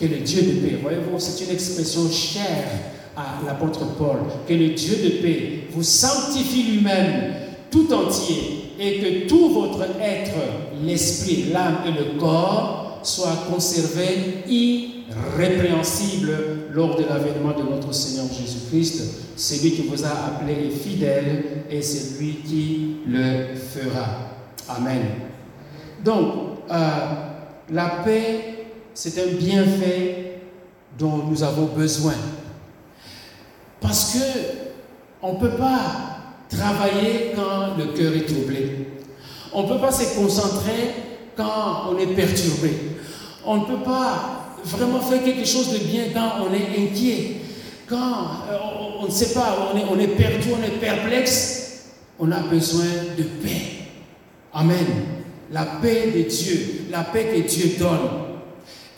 [0.00, 2.64] que le Dieu de paix, voyez-vous, c'est une expression chère
[3.14, 7.34] à l'apôtre Paul, que le Dieu de paix vous sanctifie lui-même
[7.70, 10.32] tout entier et que tout votre être,
[10.82, 16.38] l'esprit, l'âme et le corps soient conservés irrépréhensibles
[16.72, 19.02] lors de l'avènement de notre Seigneur Jésus-Christ.
[19.36, 24.37] Celui qui vous a appelé est fidèle et c'est lui qui le fera.
[24.68, 25.02] Amen.
[26.04, 26.34] Donc,
[26.70, 26.98] euh,
[27.70, 30.40] la paix, c'est un bienfait
[30.98, 32.14] dont nous avons besoin.
[33.80, 34.18] Parce que
[35.22, 35.80] on ne peut pas
[36.48, 38.88] travailler quand le cœur est troublé.
[39.52, 40.94] On ne peut pas se concentrer
[41.36, 42.70] quand on est perturbé.
[43.44, 47.36] On ne peut pas vraiment faire quelque chose de bien quand on est inquiet.
[47.88, 47.96] Quand
[48.50, 48.58] euh,
[49.00, 51.86] on ne sait pas, on est, on on est perplexe,
[52.18, 52.84] on a besoin
[53.16, 53.77] de paix.
[54.58, 54.86] Amen.
[55.52, 58.08] La paix de Dieu, la paix que Dieu donne.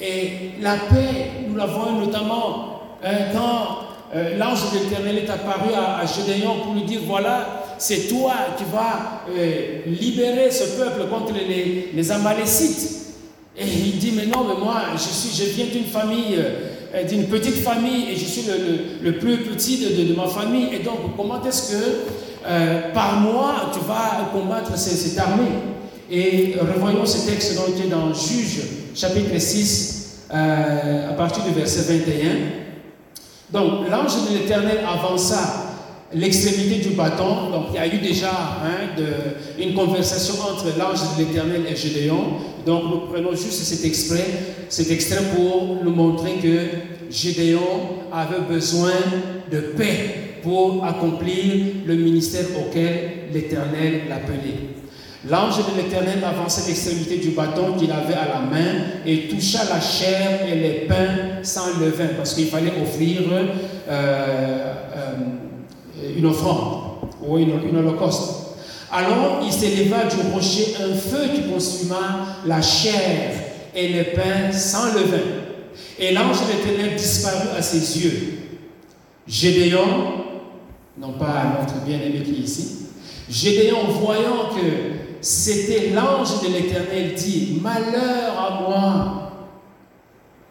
[0.01, 5.75] Et la paix, nous la voyons notamment hein, quand euh, l'ange de l'Éternel est apparu
[5.75, 11.35] à, Gédéon pour lui dire, voilà, c'est toi qui vas euh, libérer ce peuple contre
[11.35, 12.97] les, Amalécites.
[13.59, 17.27] Et il dit, mais non, mais moi, je, suis, je viens d'une famille, euh, d'une
[17.27, 18.47] petite famille, et je suis
[19.03, 20.69] le, plus petit de, ma famille.
[20.73, 21.85] Et donc, comment est-ce que
[22.95, 25.45] par moi, tu vas combattre cette, armée
[26.11, 28.63] Et revoyons ce texte donc, qui est dans Juge,
[28.95, 32.61] chapitre 6, à partir du verset 21.
[33.53, 35.71] Donc l'ange de l'Éternel avança
[36.13, 37.51] l'extrémité du bâton.
[37.51, 39.03] Donc il y a eu déjà hein,
[39.59, 42.39] une conversation entre l'ange de l'Éternel et Gédéon.
[42.65, 44.27] Donc nous prenons juste cet extrait,
[44.69, 48.93] cet extrait pour nous montrer que Gédéon avait besoin
[49.51, 54.71] de paix pour accomplir le ministère auquel l'Éternel l'appelait.
[55.29, 59.79] L'ange de l'Éternel avançait l'extrémité du bâton qu'il avait à la main et toucha la
[59.79, 63.45] chair et les pains sans levain, parce qu'il fallait offrir euh,
[63.89, 65.15] euh,
[66.17, 68.57] une offrande ou une, holocauste.
[68.91, 73.33] Alors il s'éleva du rocher un feu qui consuma la chair
[73.75, 75.19] et les pains sans levain.
[75.99, 78.39] Et l'ange de l'Éternel disparut à ses yeux.
[79.29, 80.25] Gédéon,
[81.01, 82.77] non pas notre bien-aimé qui est ici,
[83.29, 89.33] Gédéon, voyant que c'était l'ange de l'Éternel dit, malheur à moi,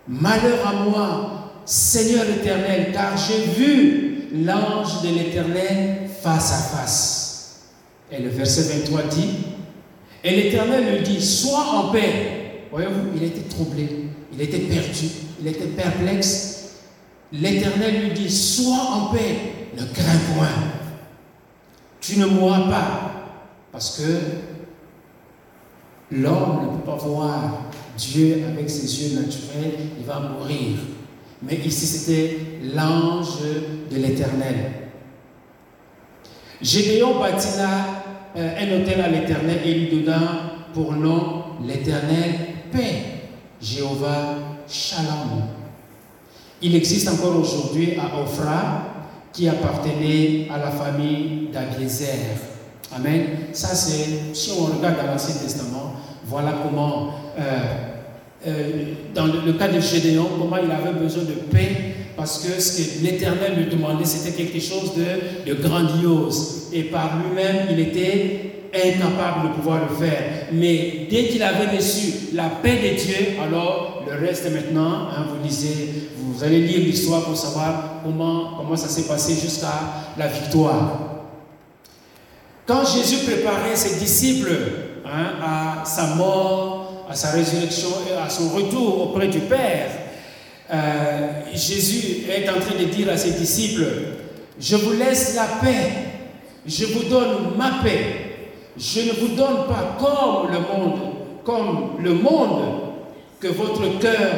[0.07, 1.35] malheur à moi,
[1.65, 7.65] Seigneur éternel, car j'ai vu l'ange de l'Éternel face à face.
[8.11, 9.29] Et le verset 23 dit,
[10.23, 12.65] et l'Éternel lui dit, sois en paix.
[12.71, 13.87] Voyez-vous, il était troublé,
[14.33, 15.07] il était perdu,
[15.41, 16.71] il était perplexe.
[17.31, 20.47] L'Éternel lui dit, sois en paix, ne crains point.
[22.01, 23.11] Tu ne mourras pas,
[23.71, 24.03] parce que
[26.11, 30.77] L'homme ne peut pas voir Dieu avec ses yeux naturels, il va mourir.
[31.43, 32.39] Mais ici, c'était
[32.73, 33.41] l'ange
[33.91, 34.71] de l'Éternel.
[36.61, 38.03] Gédéon bâtit là
[38.35, 40.21] euh, un hôtel à l'Éternel et lui donna
[40.73, 42.33] pour nom l'Éternel
[42.71, 43.03] paix,
[43.61, 44.35] Jéhovah
[44.67, 45.43] Shalom.
[46.61, 48.98] Il existe encore aujourd'hui à Ophra
[49.33, 52.37] qui appartenait à la famille d'Abiezer.
[52.95, 53.25] Amen.
[53.53, 55.93] Ça, c'est, si on regarde dans l'Ancien Testament,
[56.25, 57.59] voilà comment, euh,
[58.47, 62.99] euh, dans le, cas de Gédéon, comment il avait besoin de paix, parce que ce
[62.99, 66.69] que l'Éternel lui demandait, c'était quelque chose de, grandiose.
[66.73, 70.47] Et par lui-même, il était incapable de pouvoir le faire.
[70.51, 75.43] Mais dès qu'il avait reçu la paix de Dieu, alors le reste maintenant, hein, vous
[75.43, 79.73] lisez, vous allez lire l'histoire pour savoir comment, comment ça s'est passé jusqu'à
[80.17, 80.99] la victoire.
[82.65, 84.51] Quand Jésus préparait ses disciples
[85.05, 89.89] hein, à sa mort, à sa résurrection et à son retour auprès du Père,
[90.71, 93.87] euh, Jésus est en train de dire à ses disciples,
[94.59, 95.91] je vous laisse la paix,
[96.67, 98.28] je vous donne ma paix,
[98.79, 100.99] je ne vous donne pas comme le monde,
[101.43, 102.61] comme le monde,
[103.39, 104.31] que votre cœur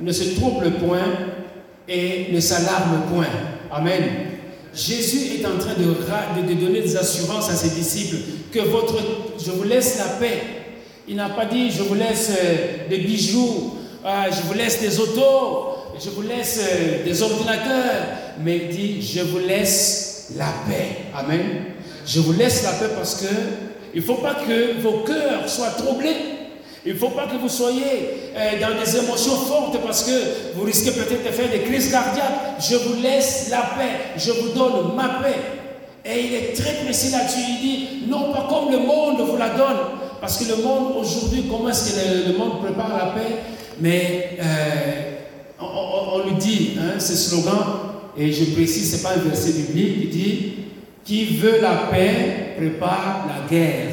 [0.00, 1.06] ne se trouble point
[1.88, 3.26] et ne s'alarme point.
[3.70, 4.02] Amen.
[4.74, 8.16] Jésus est en train de, donner des assurances à ses disciples
[8.52, 10.42] que je vous laisse la paix.
[11.08, 14.98] Il n'a pas dit je vous laisse euh, des bijoux, euh, je vous laisse des
[14.98, 18.02] autos, je vous laisse euh, des ordinateurs,
[18.42, 21.06] mais il dit je vous laisse la paix.
[21.14, 21.40] Amen.
[22.04, 23.26] Je vous laisse la paix parce que
[23.96, 26.16] il ne faut pas que vos cœurs soient troublés.
[26.84, 27.80] Il ne faut pas que vous soyez
[28.36, 32.60] euh, dans des émotions fortes parce que vous risquez peut-être de faire des crises cardiaques.
[32.60, 35.36] Je vous laisse la paix, je vous donne ma paix.
[36.04, 37.38] Et il est très précis là-dessus.
[37.48, 39.78] Il dit, non pas comme le monde vous la donne.
[40.20, 43.36] Parce que le monde aujourd'hui, comment est-ce que le, monde prépare la paix?
[43.80, 45.12] Mais euh,
[45.58, 47.64] on, lui dit, hein, ce slogan,
[48.14, 50.52] et je précise, ce n'est pas un verset biblique, il dit,
[51.06, 53.86] qui veut la paix prépare la guerre.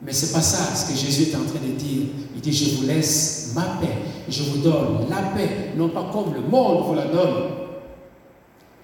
[0.00, 2.06] Mais ce n'est pas ça ce que Jésus est en train de dire.
[2.34, 3.92] Il dit, je vous laisse ma paix,
[4.28, 7.50] je vous donne la paix, non pas comme le monde vous la donne.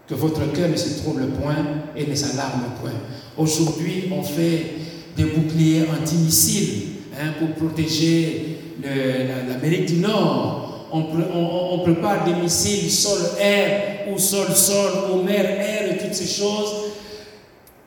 [0.09, 1.65] Que votre cœur ne se trouble point
[1.97, 2.91] et ne s'alarme point.
[3.39, 4.75] Aujourd'hui, on fait
[5.17, 8.59] des boucliers antimissiles hein, pour protéger
[9.49, 10.89] l'Amérique du Nord.
[10.93, 11.05] On,
[11.35, 16.82] on, prépare des missiles sol-air ou sol-sol ou mer-air et toutes ces choses.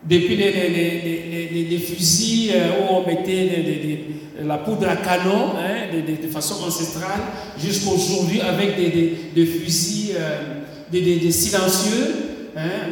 [0.08, 4.06] Depuis les, fusils euh, où on mettait
[4.44, 7.22] la poudre à canon hein, de, façon ancestrale,
[7.58, 12.52] jusqu'aujourd'hui avec des, fusils euh, des, silencieux.
[12.56, 12.92] Hein,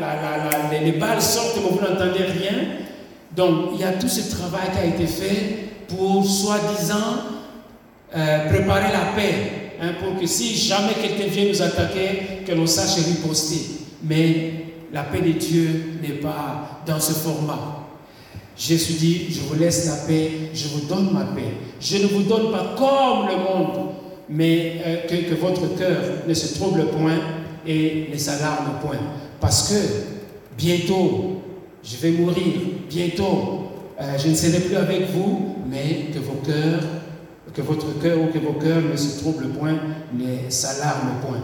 [0.83, 2.57] les balles sortent, mais vous n'entendez rien.
[3.35, 5.55] Donc, il y a tout ce travail qui a été fait
[5.87, 7.23] pour, soi-disant,
[8.15, 9.33] euh, préparer la paix.
[9.81, 13.81] Hein, pour que si jamais quelqu'un vient nous attaquer, que l'on sache riposter.
[14.03, 14.62] Mais
[14.93, 17.79] la paix de Dieu n'est pas dans ce format.
[18.55, 21.55] Jésus dit, je vous laisse la paix, je vous donne ma paix.
[21.81, 23.89] Je ne vous donne pas comme le monde,
[24.29, 27.17] mais euh, que, votre cœur ne se trouble point
[27.65, 28.99] et ne s'alarme point.
[29.41, 29.75] Parce que
[30.55, 31.41] bientôt,
[31.83, 32.53] je vais mourir,
[32.87, 36.83] bientôt, euh, je ne serai plus avec vous, mais que vos cœurs,
[37.51, 39.79] que votre cœur ou que vos cœurs ne se troublent point,
[40.13, 41.41] ne s'alarment point.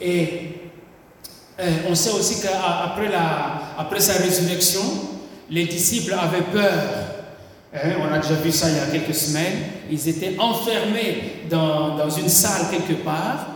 [0.00, 0.67] Et
[1.88, 3.10] on sait aussi qu'après
[3.76, 4.82] après sa résurrection,
[5.50, 6.72] les disciples avaient peur.
[7.74, 9.58] Hein, on a déjà vu ça il y a quelques semaines.
[9.90, 13.46] Ils étaient enfermés dans, dans une salle quelque part,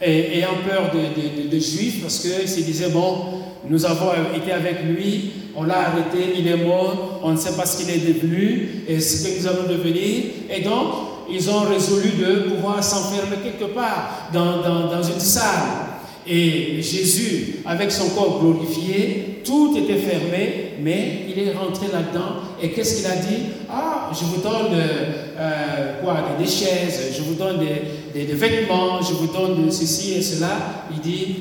[0.00, 5.32] et, ayant peur de, juifs, parce qu'ils se disaient, bon, nous avons été avec lui,
[5.54, 9.00] on l'a arrêté, il est mort, on ne sait pas ce qu'il est devenu et
[9.00, 10.24] ce que nous allons devenir.
[10.50, 10.94] Et donc,
[11.30, 15.91] ils ont résolu de pouvoir s'enfermer quelque part dans, dans, dans une salle.
[16.26, 22.42] Et Jésus, avec son corps glorifié, tout était fermé, mais il est rentré là-dedans.
[22.62, 23.42] Et qu'est-ce qu'il a dit?
[23.68, 26.36] Ah, je vous donne euh, quoi?
[26.38, 30.86] Des, chaises, je vous donne des, des, vêtements, je vous donne ceci et cela.
[30.92, 31.34] Il dit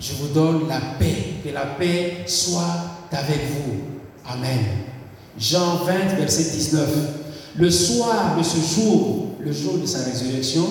[0.00, 2.74] Je vous donne la paix, que la paix soit
[3.12, 3.74] avec vous.
[4.28, 4.64] Amen.
[5.38, 6.88] Jean 20, verset 19.
[7.56, 10.66] Le soir de ce jour, le jour de sa résurrection,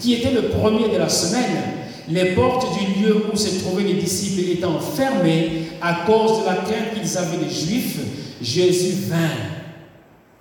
[0.00, 1.77] qui était le premier de la semaine,
[2.10, 6.56] les portes du lieu où se trouvaient les disciples étant fermées à cause de la
[6.56, 7.98] crainte qu'ils avaient des Juifs,
[8.40, 9.18] Jésus vint.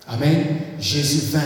[0.08, 0.46] Amen.
[0.80, 1.42] Jésus vint,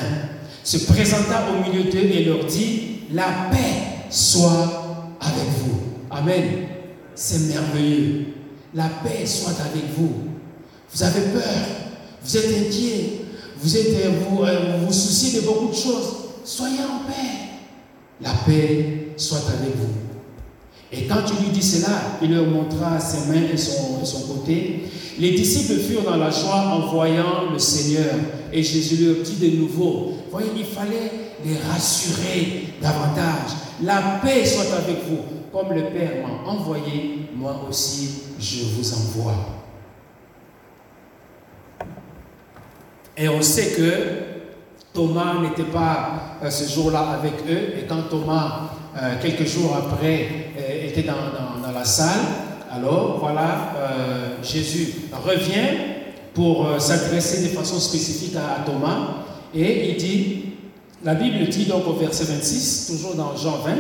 [0.64, 5.82] se présenta au milieu d'eux et leur dit, la paix soit avec vous.
[6.12, 6.44] Amen.
[7.16, 8.28] C'est merveilleux.
[8.74, 10.12] La paix soit avec vous.
[10.94, 11.42] Vous avez peur,
[12.24, 13.22] vous êtes inquiet,
[13.58, 13.88] vous, êtes,
[14.30, 16.16] vous, euh, vous vous souciez de beaucoup de choses.
[16.44, 17.50] Soyez en paix.
[18.20, 20.11] La paix soit avec vous.
[20.94, 24.84] Et quand il lui dit cela, il leur montra ses mains et son, côté.
[25.18, 28.14] Les disciples furent dans la joie en voyant le Seigneur.
[28.52, 31.12] Et Jésus leur dit de nouveau, voyez, il fallait
[31.46, 33.52] les rassurer davantage.
[33.84, 35.20] La paix soit avec vous.
[35.52, 39.36] Comme le Père m'a envoyé, moi aussi je vous envoie.
[43.18, 44.32] Et on sait que
[44.94, 47.80] Thomas n'était pas euh, ce jour-là avec eux.
[47.80, 50.51] Et quand Thomas, euh, quelques jours après,
[50.92, 52.20] était dans, la salle,
[52.72, 53.74] alors voilà,
[54.44, 54.94] Jésus
[55.26, 55.78] revient
[56.34, 59.26] pour s'adresser de façon spécifique à, Thomas.
[59.56, 60.44] Et il dit,
[61.04, 63.72] la Bible dit donc au verset 26, toujours dans Jean 20,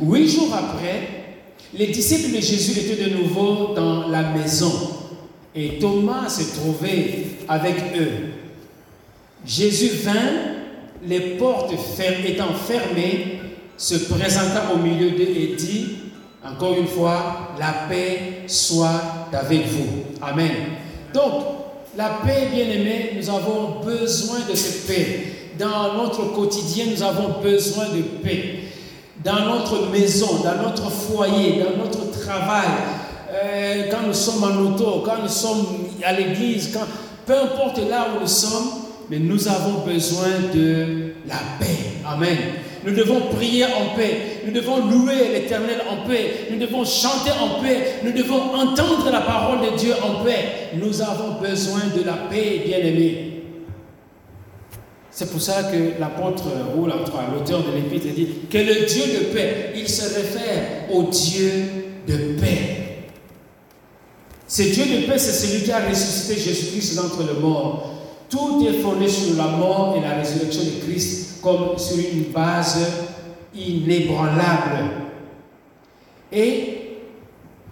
[0.00, 1.26] huit jours après,
[1.74, 4.72] les disciples de Jésus étaient de nouveau dans la maison
[5.54, 8.10] et Thomas se trouvait avec eux.
[9.44, 10.12] Jésus vint,
[11.06, 11.72] les portes
[12.26, 13.40] étant fermées,
[13.78, 15.86] se présenta au milieu d'eux et dit,
[16.52, 19.00] encore une fois, la paix soit
[19.32, 20.04] avec vous.
[20.22, 20.52] Amen.
[21.12, 21.42] Donc,
[21.96, 25.32] la paix, bien aimée, nous avons besoin de cette paix.
[25.58, 28.60] Dans notre quotidien, nous avons besoin de paix.
[29.24, 32.68] Dans notre maison, dans notre foyer, dans notre travail,
[33.32, 35.66] euh, quand nous sommes en auto, quand nous sommes
[36.04, 36.78] à l'église,
[37.24, 38.68] peu importe là où nous sommes,
[39.10, 42.00] mais nous avons besoin de la paix.
[42.06, 42.36] Amen.
[42.86, 44.42] Nous devons prier en paix.
[44.46, 46.46] Nous devons louer l'Éternel en paix.
[46.52, 47.96] Nous devons chanter en paix.
[48.04, 50.70] Nous devons entendre la parole de Dieu en paix.
[50.74, 53.42] Nous avons besoin de la paix, bien-aimés.
[55.10, 56.44] C'est pour ça que l'apôtre
[56.76, 61.64] ou l'auteur de l'épître dit que le Dieu de paix, il se réfère au Dieu
[62.06, 62.76] de paix.
[64.46, 67.95] Ce Dieu de paix, c'est celui qui a ressuscité Jésus-Christ d'entre les morts.
[68.28, 72.78] Tout est fondé sur la mort et la résurrection de Christ comme sur une base
[73.54, 74.90] inébranlable.
[76.32, 76.78] Et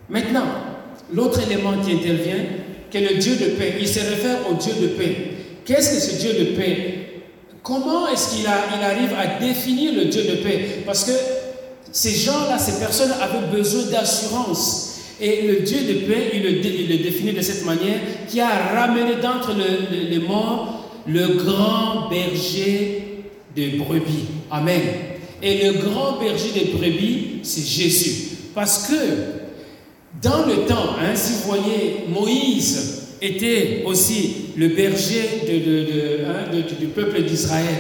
[0.09, 0.47] maintenant,
[1.13, 2.45] l'autre élément qui intervient,
[2.95, 5.17] que le Dieu de paix, il se réfère au Dieu de paix.
[5.65, 7.23] Qu'est-ce que ce Dieu de paix?
[7.63, 10.83] Comment est-ce qu'il il arrive à définir le Dieu de paix?
[10.87, 11.13] Parce que
[11.91, 14.99] ces gens-là, ces personnes avaient besoin d'assurance.
[15.21, 17.99] Et le Dieu de paix, il le, définit de cette manière,
[18.29, 19.53] qui a ramené d'entre
[20.11, 23.25] les morts le grand berger
[23.57, 24.27] de brebis.
[24.51, 24.81] Amen.
[25.43, 28.37] Et le grand berger des brebis, c'est Jésus.
[28.55, 28.95] Parce que
[30.23, 35.43] dans le temps, hein, si vous voyez, Moïse était aussi le berger
[36.27, 37.75] hein, du peuple d'Israël.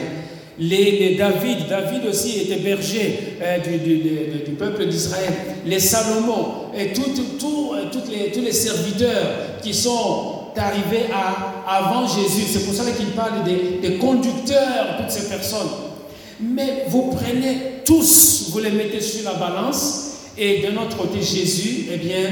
[0.58, 5.32] Les, David, David aussi était berger euh, du, peuple d'Israël.
[5.66, 12.46] Les Salomon et euh, tous les serviteurs qui sont arrivés à, avant Jésus.
[12.52, 15.68] C'est pour ça qu'il parle des, conducteurs, toutes ces personnes.
[16.40, 20.04] Mais vous prenez tous, vous les mettez sur la balance
[20.36, 22.30] et de notre côté, Jésus, eh bien,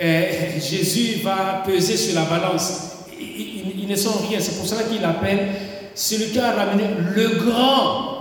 [0.00, 0.24] euh,
[0.60, 3.06] Jésus va peser sur la balance.
[3.18, 4.38] Ils, ne sont rien.
[4.40, 5.48] C'est pour cela qu'il appelle
[5.94, 6.84] celui qui a ramené
[7.14, 8.18] le grand,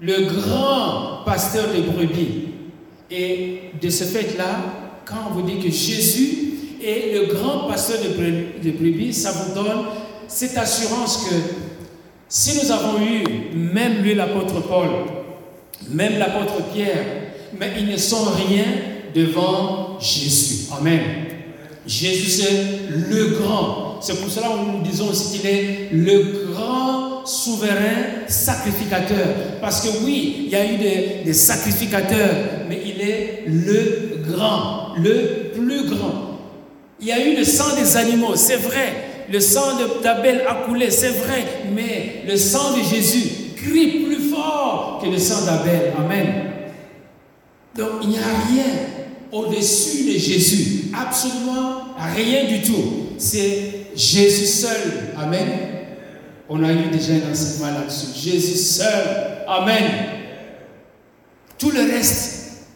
[0.00, 2.48] le grand pasteur des brebis.
[3.10, 4.60] Et de ce fait-là,
[5.04, 6.47] quand on vous dit que Jésus
[6.82, 9.86] est le grand pasteur des brebis, ça vous donne
[10.28, 11.34] cette assurance que
[12.28, 14.88] si nous avons eu, même lui l'apôtre Paul,
[15.88, 17.04] même l'apôtre Pierre,
[17.58, 18.64] mais ils ne sont rien
[19.14, 20.66] devant Jésus.
[20.78, 21.00] Amen.
[21.86, 23.98] Jésus, c'est le grand.
[24.02, 29.26] C'est pour cela que nous disons aussi qu'il est le grand souverain sacrificateur.
[29.62, 30.76] Parce que oui, il y a eu
[31.24, 36.27] des sacrificateurs, mais il est le grand, le plus grand.
[37.00, 39.26] Il y a eu le sang des animaux, c'est vrai.
[39.30, 41.44] Le sang d'Abel a coulé, c'est vrai.
[41.74, 45.92] Mais le sang de Jésus crie plus fort que le sang d'Abel.
[45.96, 46.26] Amen.
[47.76, 48.64] Donc il n'y a rien
[49.30, 50.84] au-dessus de Jésus.
[50.98, 51.82] Absolument
[52.16, 53.08] rien du tout.
[53.18, 55.12] C'est Jésus seul.
[55.16, 55.48] Amen.
[56.48, 58.18] On a eu déjà un enseignement là-dessus.
[58.18, 59.44] Jésus seul.
[59.46, 59.84] Amen.
[61.58, 62.66] Tout le reste,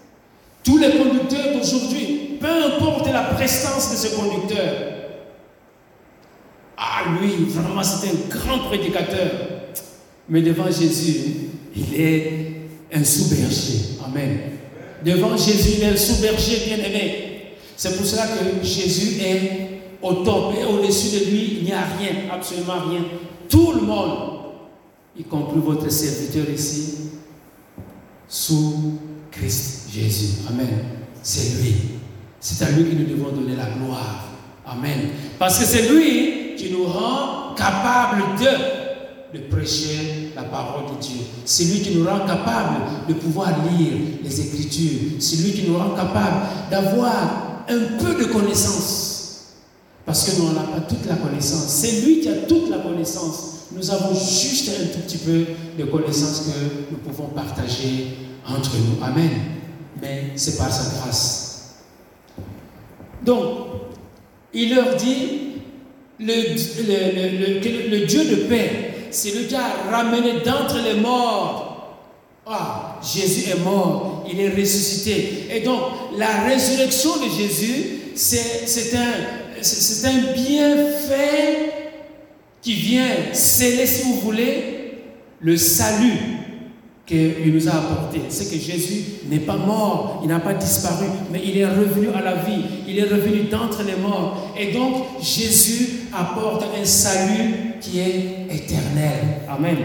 [0.64, 4.74] tous les conducteurs d'aujourd'hui, peu importe la prestance de ce conducteur,
[6.76, 9.30] ah lui, vraiment c'est un grand prédicateur.
[10.28, 12.52] Mais devant Jésus, il est
[12.92, 13.98] un sous-berger.
[14.04, 14.40] Amen.
[15.04, 17.54] Devant Jésus, il est un sous-berger bien-aimé.
[17.76, 21.84] C'est pour cela que Jésus est au top et au-dessus de lui, il n'y a
[21.98, 23.04] rien, absolument rien.
[23.48, 24.40] Tout le monde,
[25.16, 26.94] y compris votre serviteur ici,
[28.28, 28.98] sous
[29.30, 30.38] Christ Jésus.
[30.48, 30.68] Amen.
[31.22, 31.74] C'est lui.
[32.42, 34.24] C'est à lui que nous devons donner la gloire.
[34.66, 35.10] Amen.
[35.38, 38.82] Parce que c'est lui qui nous rend capables de
[39.32, 41.16] de prêcher la parole de Dieu.
[41.44, 45.12] C'est lui qui nous rend capable de pouvoir lire les Écritures.
[45.20, 49.54] C'est lui qui nous rend capable d'avoir un peu de connaissance.
[50.04, 51.64] Parce que nous n'avons pas toute la connaissance.
[51.66, 53.68] C'est lui qui a toute la connaissance.
[53.74, 55.46] Nous avons juste un tout petit peu
[55.78, 59.02] de connaissance que nous pouvons partager entre nous.
[59.02, 59.30] Amen.
[60.00, 61.41] Mais c'est par sa grâce.
[63.24, 63.44] Donc,
[64.52, 65.40] il leur dit,
[66.18, 71.68] le, le, le Dieu de paix c'est lui qui a ramené d'entre les morts.
[72.46, 75.46] Ah, Jésus est mort, il est ressuscité.
[75.50, 75.80] Et donc,
[76.16, 81.72] la résurrection de Jésus, c'est un, un bienfait
[82.60, 84.94] qui vient sceller, si vous voulez,
[85.40, 86.18] le salut
[87.06, 88.20] qu'il nous a apporté.
[88.28, 92.22] C'est que Jésus n'est pas mort, il n'a pas disparu, mais il est revenu à
[92.22, 94.52] la vie, il est revenu d'entre les morts.
[94.58, 99.42] Et donc, Jésus apporte un salut qui est éternel.
[99.48, 99.76] Amen.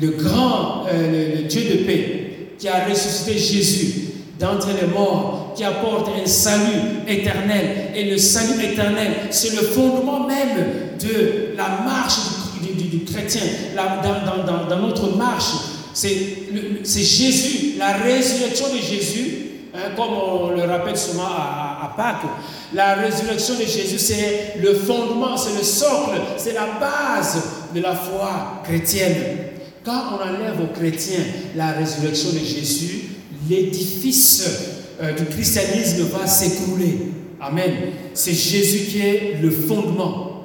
[0.00, 2.26] Le grand, euh, le, Dieu de paix,
[2.58, 3.94] qui a ressuscité Jésus
[4.38, 7.90] d'entre les morts, qui apporte un salut éternel.
[7.94, 10.56] Et le salut éternel, c'est le fondement même
[11.00, 12.18] de la marche
[12.62, 13.42] du, chrétien.
[13.74, 15.52] dans, notre marche,
[15.92, 19.36] c'est Jésus, la résurrection de Jésus,
[19.74, 22.30] hein, comme on le rappelle souvent à, Pâques.
[22.72, 27.42] La résurrection de Jésus, c'est le fondement, c'est le socle, c'est la base
[27.74, 29.16] de la foi chrétienne.
[29.84, 31.24] Quand on enlève aux chrétiens
[31.56, 33.06] la résurrection de Jésus,
[33.48, 34.48] l'édifice
[35.02, 36.98] euh, du christianisme va s'écrouler.
[37.40, 37.72] Amen.
[38.14, 40.44] C'est Jésus qui est le fondement.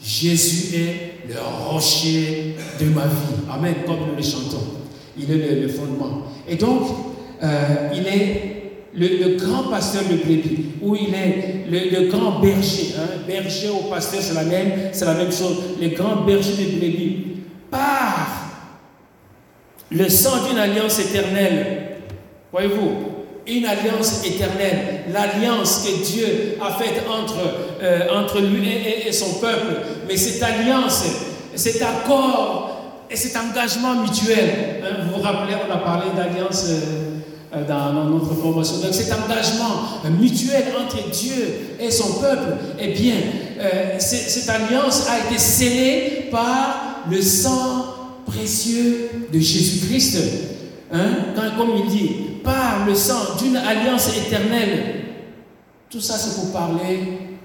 [0.00, 1.34] Jésus est le
[1.68, 3.50] rocher de ma vie.
[3.50, 4.85] Amen, comme nous le chantons.
[5.18, 6.24] Il est le, fondement.
[6.48, 6.82] Et donc,
[7.42, 8.56] euh, il est
[8.94, 12.94] le, grand pasteur de brebis, ou il est le, grand berger.
[12.98, 13.22] Hein.
[13.26, 15.56] Berger ou pasteur, c'est la, même, la même chose.
[15.80, 17.24] Le grand berger de brebis.
[17.70, 18.46] Par
[19.90, 21.98] le sang d'une alliance éternelle.
[22.52, 22.90] Voyez-vous,
[23.46, 27.38] une alliance éternelle, l'alliance que Dieu a faite entre,
[27.82, 28.68] euh, entre lui
[29.06, 29.82] et, son peuple.
[30.08, 31.04] Mais cette alliance,
[31.54, 32.65] cet accord
[33.10, 36.64] et cet engagement mutuel, hein, vous vous rappelez, on a parlé d'alliance.
[36.68, 37.06] Euh,
[37.54, 38.78] euh, dans, notre formation.
[38.78, 43.14] Donc cet engagement mutuel entre Dieu et son peuple, eh bien,
[43.60, 47.86] euh, cette alliance a été scellée par le sang
[48.26, 50.18] précieux de Jésus-Christ.
[50.92, 51.34] Hein?
[51.56, 52.10] comme il dit,
[52.42, 55.04] par le sang d'une alliance éternelle.
[55.88, 56.98] Tout ça, c'est pour parler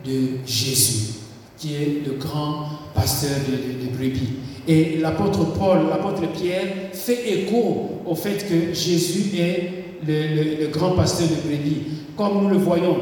[0.04, 1.14] de Jésus,
[1.58, 4.30] qui est le grand pasteur de, de brebis.
[4.72, 6.64] Et l'apôtre Paul, l'apôtre Pierre
[6.94, 9.70] fait écho au fait que Jésus est
[10.08, 11.82] le, grand pasteur de brebis,
[12.16, 12.96] comme nous le voyons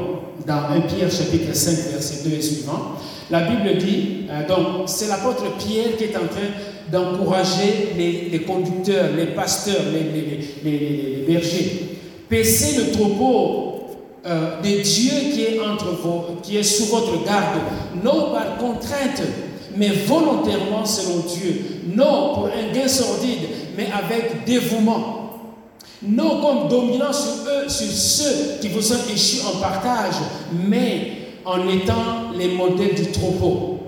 [0.44, 2.96] dans 1 Pierre chapitre 5 verset 2 et suivant.
[3.30, 6.50] La Bible dit, euh, donc c'est l'apôtre Pierre qui est en train
[6.90, 9.84] d'encourager les, conducteurs, les pasteurs,
[10.64, 11.98] les, bergers.
[12.28, 13.84] Paissez le troupeau
[14.26, 17.60] euh, de Dieu qui est, entre vos, qui est sous votre garde,
[18.02, 19.22] non par contrainte,
[19.76, 25.16] mais volontairement selon Dieu, non pour un gain sordide, mais avec dévouement.
[26.02, 30.14] Non comme dominant sur eux, sur ceux qui vous sont échus en partage,
[30.66, 31.12] mais
[31.44, 33.78] en étant les modèles du troupeau.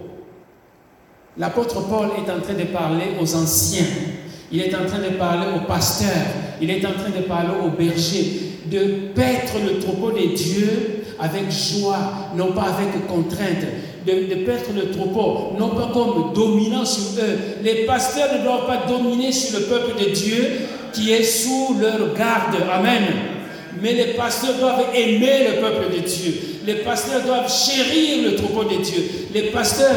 [1.39, 3.87] L'apôtre Paul est en train de parler aux anciens,
[4.51, 6.09] il est en train de parler aux pasteurs,
[6.61, 11.51] il est en train de parler aux bergers, de paître le troupeau des dieux avec
[11.51, 11.97] joie,
[12.37, 13.65] non pas avec contrainte,
[14.07, 17.39] de, paître le troupeau, non pas comme dominant sur eux.
[17.63, 20.47] Les pasteurs ne doivent pas dominer sur le peuple de Dieu,
[20.93, 22.57] qui est sous leur garde.
[22.73, 23.03] Amen.
[23.81, 26.35] Mais les pasteurs doivent aimer le peuple de Dieu.
[26.67, 29.03] Les pasteurs doivent chérir le troupeau de Dieu.
[29.35, 29.89] Les pasteurs,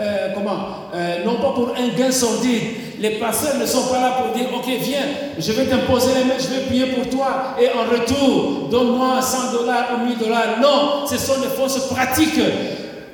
[0.00, 2.62] euh, comment euh, Non pas pour un gain sordide.
[3.00, 5.00] Les pasteurs ne sont pas là pour dire, ok, viens,
[5.36, 7.56] je vais t'imposer les mains, je vais prier pour toi.
[7.60, 10.60] Et en retour, donne-moi 100 dollars ou 1000 dollars.
[10.60, 12.38] Non, ce sont des fausses pratiques.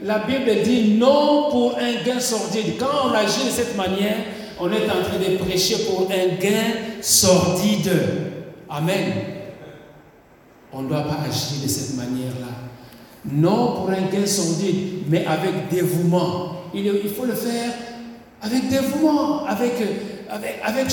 [0.04, 2.78] La Bible dit non pour un gain sordide.
[2.78, 4.16] Quand on agit de cette manière,
[4.60, 7.90] on est en train de prêcher pour un gain sordide.
[8.68, 9.12] Amen.
[10.72, 12.46] On ne doit pas agir de cette manière-là.
[13.24, 16.52] Non pour un gain sordide, mais avec dévouement.
[16.74, 17.72] Il, faut le faire
[18.40, 19.72] avec dévouement, avec,
[20.30, 20.86] avec,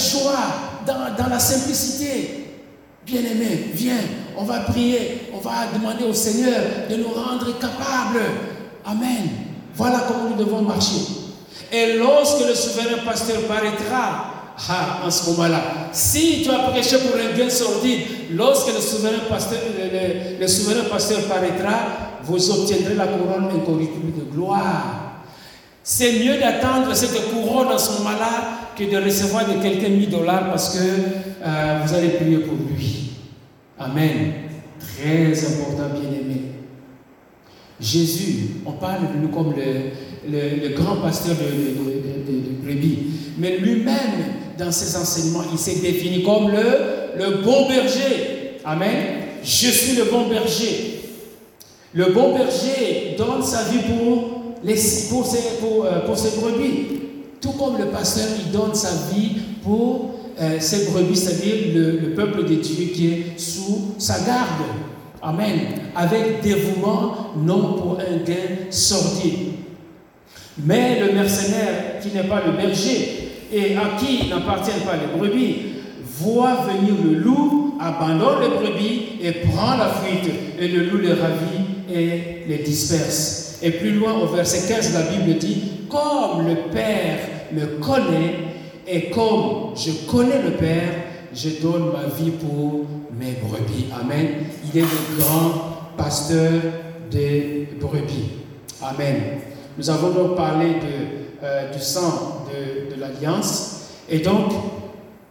[0.87, 2.45] dans, dans la simplicité.
[3.05, 3.99] Bien-aimé, viens,
[4.35, 8.19] on va prier, on va demander au Seigneur de nous rendre capables.
[8.85, 9.29] Amen.
[9.75, 11.01] Voilà comment nous devons marcher.
[11.71, 14.31] Et lorsque le souverain pasteur paraîtra,
[14.69, 15.61] ah, en ce moment-là,
[15.91, 19.59] si tu as prêché pour un gain sordide, lorsque le souverain pasteur,
[20.39, 21.73] le, souverain pasteur paraîtra,
[22.23, 25.23] vous obtiendrez la couronne incorruptible de gloire.
[25.83, 30.49] C'est mieux d'attendre cette couronne en ce moment-là que de recevoir de quelqu'un 1000 dollars
[30.49, 33.11] parce que euh, vous allez prier pour lui.
[33.77, 34.33] Amen.
[34.79, 36.54] Très important, bien-aimé.
[37.79, 42.99] Jésus, on parle de lui comme le, grand pasteur de, brebis.
[43.37, 43.95] Mais lui-même,
[44.57, 48.59] dans ses enseignements, il s'est défini comme le, bon berger.
[48.63, 48.95] Amen.
[49.43, 51.01] Je suis le bon berger.
[51.93, 55.99] Le bon berger donne sa vie pour, ses, pour, euh,
[56.41, 57.01] brebis.
[57.41, 59.31] Tout comme le pasteur, il donne sa vie
[59.63, 64.63] pour euh, ses brebis, c'est-à-dire le, le, peuple de Dieu qui est sous sa garde.
[65.25, 65.59] Amen.
[65.95, 69.53] Avec dévouement, non pour un gain sordide.
[70.63, 75.57] Mais le mercenaire qui n'est pas le berger et à qui n'appartiennent pas les brebis,
[76.03, 80.31] voit venir le loup, abandonne les brebis et prend la fuite.
[80.59, 83.57] Et le loup les ravit et les disperse.
[83.63, 87.17] Et plus loin, au verset 15, la Bible dit, comme le Père
[87.51, 88.35] me connaît
[88.87, 91.04] et comme je connais le Père,
[91.35, 92.85] je donne ma vie pour
[93.19, 93.87] mes brebis.
[93.99, 94.27] Amen.
[94.73, 96.51] Il est le grand pasteur
[97.11, 98.29] des brebis.
[98.81, 99.15] Amen.
[99.77, 100.67] Nous avons donc parlé
[101.43, 103.81] euh, du sang de, l'Alliance.
[104.09, 104.53] Et donc,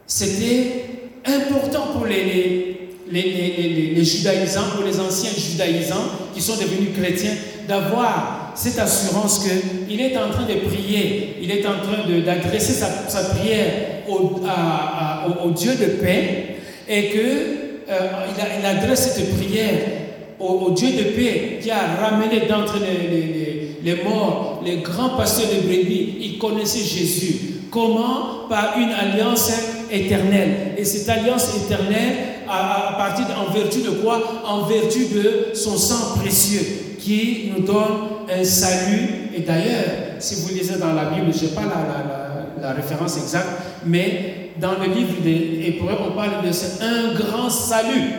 [0.06, 0.84] c'était
[1.24, 7.34] important pour les, les, judaïsants, pour les anciens judaïsants qui sont devenus chrétiens,
[7.66, 9.46] d'avoir cette assurance
[9.88, 15.72] qu'il est en train de prier, il est en train d'adresser sa, prière au, Dieu
[15.74, 16.56] de paix
[16.88, 19.80] et qu'il euh, il adresse cette prière
[20.38, 25.66] au, Dieu de paix qui a ramené d'entre les, les, morts les grands pasteurs de
[25.66, 27.36] brebis, ils connaissaient Jésus.
[27.70, 28.46] Comment?
[28.48, 29.50] Par une alliance
[29.90, 30.74] éternelle.
[30.76, 32.16] Et cette alliance éternelle,
[32.48, 34.42] à, partir, en vertu de quoi?
[34.46, 39.30] En vertu de son sang précieux qui nous donne un salut.
[39.36, 39.84] Et d'ailleurs,
[40.18, 42.23] si vous lisez dans la Bible, je n'ai pas la, la, la,
[42.72, 43.48] référence exacte,
[43.84, 46.50] mais dans le livre des Hébreux, on parle de
[46.82, 48.12] un grand salut.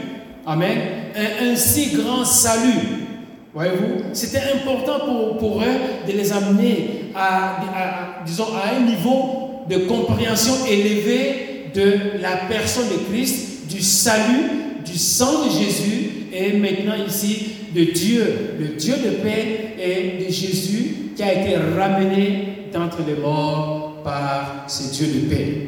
[0.46, 0.78] Amen.
[1.16, 3.06] Un, si grand salut.
[3.54, 9.78] Voyez-vous, c'était important pour, pour, eux de les amener à, disons, à un niveau de
[9.88, 16.96] compréhension élevé de la personne de Christ, du salut, du sang de Jésus et maintenant
[17.08, 23.00] ici de Dieu, le Dieu de paix et de Jésus qui a été ramené d'entre
[23.08, 25.68] les morts par ce Dieu de paix.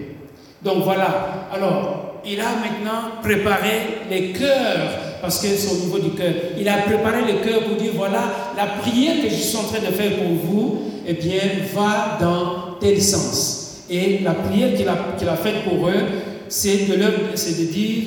[0.63, 6.11] Donc voilà, alors il a maintenant préparé les cœurs parce que c'est au niveau du
[6.11, 6.33] cœur.
[6.57, 9.79] Il a préparé le cœur pour dire, voilà, la prière que je suis en train
[9.79, 11.41] de faire pour vous, eh bien,
[11.73, 13.83] va dans tel sens.
[13.89, 14.93] Et la prière qu'il a,
[15.31, 16.03] a faite pour eux,
[16.47, 16.95] c'est de,
[17.35, 18.03] c'est de dire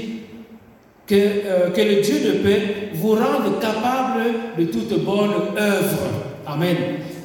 [1.07, 4.23] que, euh, que le Dieu de paix vous rende capable
[4.59, 5.99] de toute bonne œuvre.
[6.47, 6.77] Amen.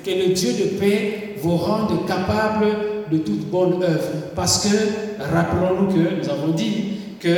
[0.04, 4.10] Que le Dieu de paix vous rende capable de toute bonne œuvre.
[4.36, 7.36] Parce que, rappelons-nous que nous avons dit que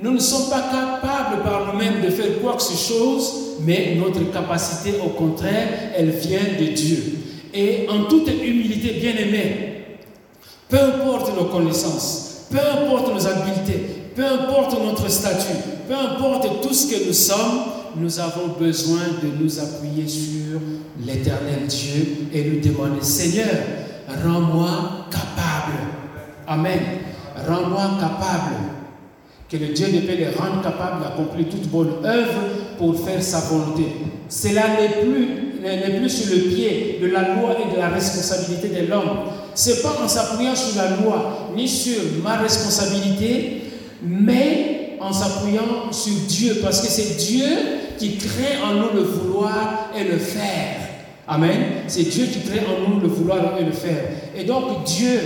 [0.00, 3.32] nous ne sommes pas capables par nous-mêmes de faire quoi que ce chose,
[3.64, 7.18] mais notre capacité, au contraire, elle vient de Dieu.
[7.52, 9.98] Et en toute humilité, bien aimée,
[10.68, 13.80] peu importe nos connaissances, peu importe nos habiletés,
[14.14, 15.58] peu importe notre statut,
[15.88, 17.62] peu importe tout ce que nous sommes,
[17.96, 20.60] nous avons besoin de nous appuyer sur
[21.04, 23.46] l'éternel Dieu et lui demander, Seigneur,
[24.08, 25.78] rends-moi capable.
[26.46, 26.80] Amen.
[27.46, 28.56] Rends-moi capable
[29.48, 32.40] que le Dieu de paix les rende capables d'accomplir toute bonne œuvre
[32.76, 33.84] pour faire sa volonté.
[34.28, 38.68] Cela n'est plus, n'est plus sur le pied de la loi et de la responsabilité
[38.68, 39.30] de l'homme.
[39.54, 43.62] Ce n'est pas en s'appuyant sur la loi ni sur ma responsabilité,
[44.02, 47.46] mais en s'appuyant sur Dieu, parce que c'est Dieu
[47.98, 50.87] qui crée en nous le vouloir et le faire.
[51.28, 51.60] Amen.
[51.86, 54.04] C'est Dieu qui crée en nous le vouloir et le faire.
[54.36, 55.20] Et donc Dieu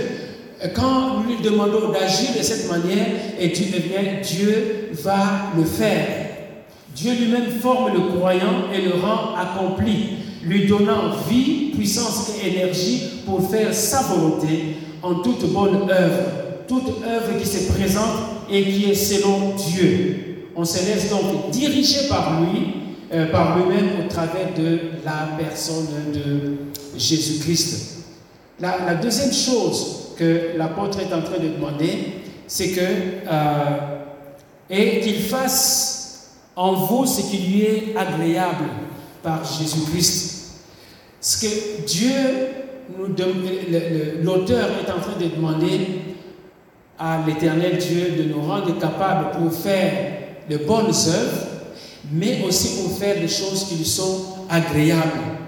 [0.69, 3.07] quand nous lui demandons d'agir de cette manière,
[3.39, 6.07] et tu deviens, Dieu va le faire.
[6.95, 13.01] Dieu lui-même forme le croyant et le rend accompli, lui donnant vie, puissance et énergie
[13.25, 16.23] pour faire sa volonté en toute bonne œuvre,
[16.67, 20.47] toute œuvre qui se présente et qui est selon Dieu.
[20.55, 22.82] On se laisse donc diriger par lui,
[23.13, 26.55] euh, par lui-même au travers de la personne de
[26.97, 28.05] Jésus-Christ.
[28.59, 32.81] la deuxième chose que l'apôtre est en train de demander, c'est que
[33.29, 38.65] euh, qu'il fasse en vous ce qui lui est agréable
[39.21, 40.33] par Jésus-Christ.
[41.19, 42.11] Ce que Dieu,
[44.21, 45.87] l'auteur est en train de demander
[46.99, 49.93] à l'éternel Dieu de nous rendre capables pour faire
[50.49, 51.47] de bonnes œuvres,
[52.11, 55.39] mais aussi pour faire des choses qui lui sont agréables.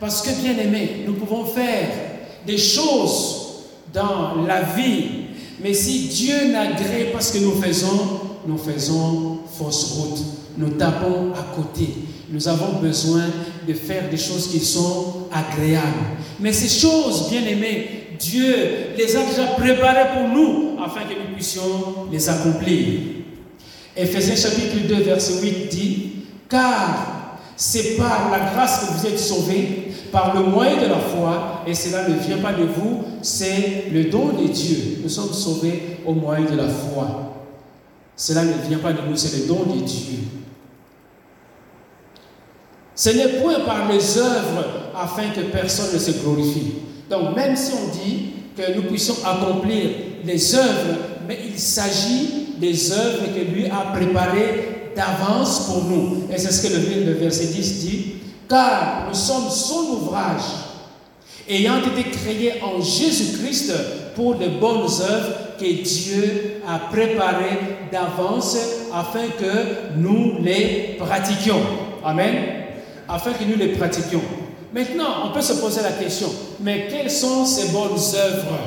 [0.00, 1.88] Parce que, bien aimé, nous pouvons faire
[2.46, 5.08] des choses dans la vie.
[5.60, 10.18] Mais si Dieu n'agrée pas ce que nous faisons, nous faisons fausse route.
[10.56, 11.88] Nous tapons à côté.
[12.30, 13.24] Nous avons besoin
[13.66, 16.16] de faire des choses qui sont agréables.
[16.40, 18.54] Mais ces choses, bien aimées, Dieu
[18.96, 23.17] les a déjà préparées pour nous afin que nous puissions les accomplir.
[23.98, 26.10] Ephésiens chapitre 2, verset 8 dit,
[26.48, 31.62] car c'est par la grâce que vous êtes sauvés par le moyen de la foi,
[31.66, 35.00] et cela ne vient pas de vous, c'est le don de Dieu.
[35.02, 37.34] Nous sommes sauvés au moyen de la foi.
[38.16, 40.18] Cela ne vient pas de nous, c'est le don de Dieu.
[42.94, 44.64] Ce n'est point par les œuvres
[44.96, 46.74] afin que personne ne se glorifie.
[47.10, 49.90] Donc même si on dit que nous puissions accomplir
[50.24, 56.24] les œuvres, mais il s'agit des œuvres que lui a préparées d'avance pour nous.
[56.32, 58.04] Et c'est ce que le verset 10 dit
[58.48, 60.42] car nous sommes son ouvrage,
[61.48, 63.72] ayant été créés en Jésus-Christ
[64.14, 68.56] pour de bonnes œuvres que Dieu a préparées d'avance
[68.92, 71.60] afin que nous les pratiquions.
[72.04, 72.34] Amen.
[73.08, 74.22] Afin que nous les pratiquions.
[74.72, 76.28] Maintenant, on peut se poser la question,
[76.60, 78.58] mais quelles sont ces bonnes œuvres?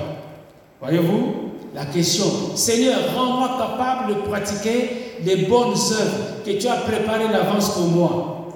[0.81, 1.50] Voyez-vous?
[1.73, 4.89] La question, Seigneur, rends-moi capable de pratiquer
[5.23, 8.47] les bonnes œuvres que tu as préparées d'avance pour moi.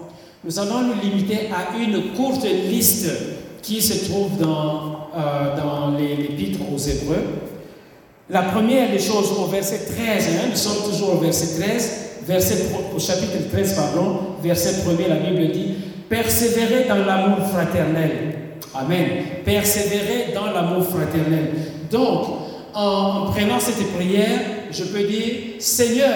[0.43, 3.09] Nous allons nous limiter à une courte liste
[3.61, 7.23] qui se trouve dans, euh, dans l'épître aux Hébreux.
[8.29, 11.91] La première des choses au verset 13, hein, nous sommes toujours au verset 13,
[12.27, 15.75] verset, au chapitre 13, pardon, verset 1 la Bible dit
[16.09, 18.35] persévérer dans l'amour fraternel.
[18.73, 19.07] Amen.
[19.45, 21.51] Persévérer dans l'amour fraternel.
[21.91, 22.44] Donc,
[22.75, 24.39] en prenant cette prière,
[24.71, 26.11] je peux dire, Seigneur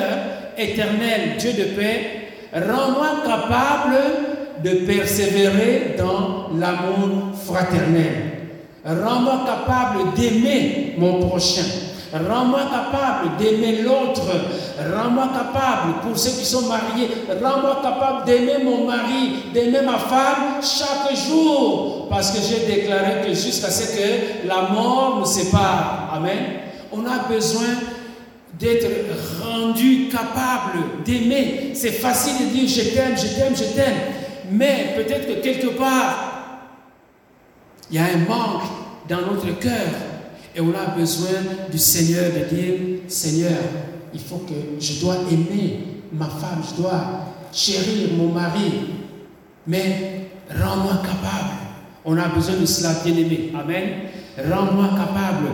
[0.57, 3.97] éternel, Dieu de paix, rends-moi capable
[4.63, 8.39] de persévérer dans l'amour fraternel.
[8.85, 11.63] Rends-moi capable d'aimer mon prochain.
[12.11, 14.25] Rends-moi capable d'aimer l'autre.
[14.77, 17.09] Rends-moi capable, pour ceux qui sont mariés,
[17.41, 22.07] rends-moi capable d'aimer mon mari, d'aimer ma femme chaque jour.
[22.09, 26.11] Parce que j'ai déclaré que jusqu'à ce que la mort nous sépare.
[26.13, 26.61] Amen.
[26.91, 27.75] On a besoin
[28.59, 28.87] d'être
[29.43, 31.71] rendu capable d'aimer.
[31.75, 33.97] C'est facile de dire je t'aime, je t'aime, je t'aime.
[34.51, 36.29] Mais peut-être que quelque part,
[37.91, 38.63] il y a un manque
[39.07, 40.18] dans notre cœur.
[40.55, 41.29] Et on a besoin
[41.71, 42.73] du Seigneur de dire,
[43.07, 43.57] Seigneur,
[44.13, 45.79] il faut que je dois aimer
[46.11, 47.01] ma femme, je dois
[47.53, 48.71] chérir mon mari.
[49.67, 51.53] Mais rends-moi capable.
[52.05, 53.51] On a besoin de cela, bien aimé.
[53.59, 53.89] Amen.
[54.37, 55.47] Rends-moi capable.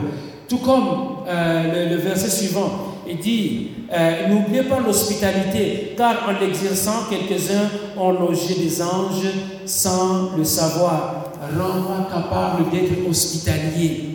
[0.47, 7.05] Tout comme euh, le, verset suivant, il dit, euh, n'oubliez pas l'hospitalité, car en l'exerçant,
[7.09, 9.25] quelques-uns ont logé des anges
[9.65, 11.31] sans le savoir.
[11.41, 14.14] Rends-moi capable d'être hospitalier.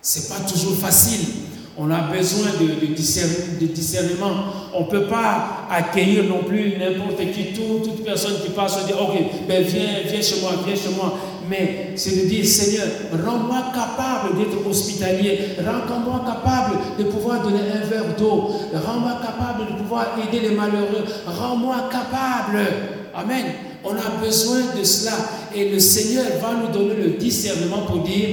[0.00, 1.26] C'est pas toujours facile.
[1.80, 2.86] On a besoin de,
[3.66, 4.34] discernement.
[4.74, 9.16] On ne peut pas accueillir non plus n'importe qui, toute personne qui passe, dire, ok,
[9.46, 11.14] ben viens, viens chez moi, viens chez moi.
[11.48, 12.86] Mais c'est de dire, Seigneur,
[13.24, 19.78] rends-moi capable d'être hospitalier, rends-moi capable de pouvoir donner un verre d'eau, rends-moi capable de
[19.80, 22.66] pouvoir aider les malheureux, rends-moi capable.
[23.14, 23.44] Amen.
[23.84, 25.12] On a besoin de cela.
[25.54, 28.28] Et le Seigneur va nous donner le discernement pour dire,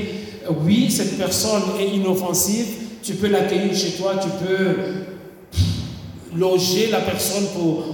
[0.63, 2.67] oui, cette personne est inoffensive,
[3.03, 4.75] tu peux l'accueillir chez toi, tu peux
[6.37, 7.45] loger la personne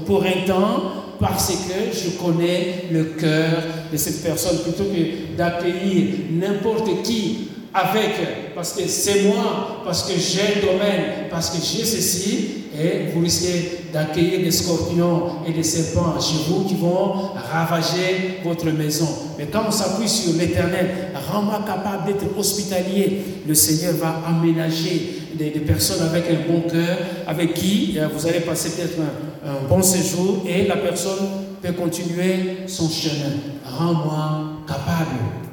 [0.06, 0.82] pour, un temps,
[1.20, 8.54] parce que je connais le cœur de cette personne, plutôt que d'accueillir n'importe qui avec,
[8.54, 13.22] parce que c'est moi, parce que j'ai le domaine, parce que j'ai ceci, et vous
[13.22, 19.08] risquez d'accueillir des scorpions et des serpents chez vous qui vont ravager votre maison.
[19.38, 25.50] Mais quand on s'appuie sur l'éternel, rends-moi capable d'être hospitalier, le Seigneur va aménager des,
[25.52, 26.98] personnes avec un bon cœur,
[27.28, 31.28] avec qui euh, vous allez passer peut-être un, un bon séjour et la personne
[31.62, 33.34] peut continuer son chemin.
[33.66, 35.51] Rends-moi capable.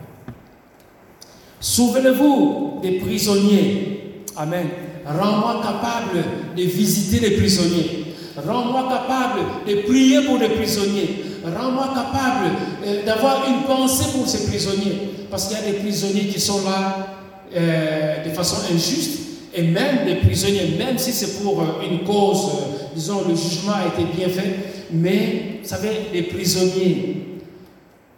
[1.60, 4.22] Souvenez-vous des prisonniers.
[4.36, 4.66] Amen.
[5.04, 6.24] Rends-moi capable
[6.56, 8.04] de visiter les prisonniers.
[8.36, 11.24] Rends-moi capable de prier pour les prisonniers.
[11.44, 12.54] Rends-moi capable
[12.86, 15.10] euh, d'avoir une pensée pour ces prisonniers.
[15.30, 17.08] Parce qu'il y a des prisonniers qui sont là
[17.56, 19.18] euh, de façon injuste.
[19.54, 22.50] Et même des prisonniers, même si c'est pour euh, une cause,
[22.94, 24.86] disons, le jugement a été bien fait.
[24.92, 27.40] Mais, vous savez, les prisonniers,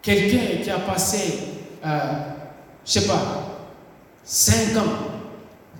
[0.01, 1.39] quelqu'un qui a passé,
[2.85, 3.59] je sais pas,
[4.23, 4.83] 5 ans,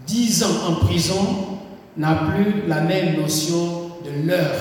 [0.08, 1.52] 10 ans en prison
[1.98, 4.56] n'a plus la même notion de l'heure,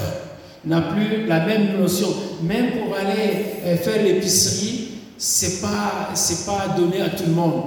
[0.64, 2.08] n'a plus la même notion.
[2.42, 6.12] Même pour aller euh, faire l'épicerie, c'est pas
[6.46, 7.62] pas donné à tout le monde.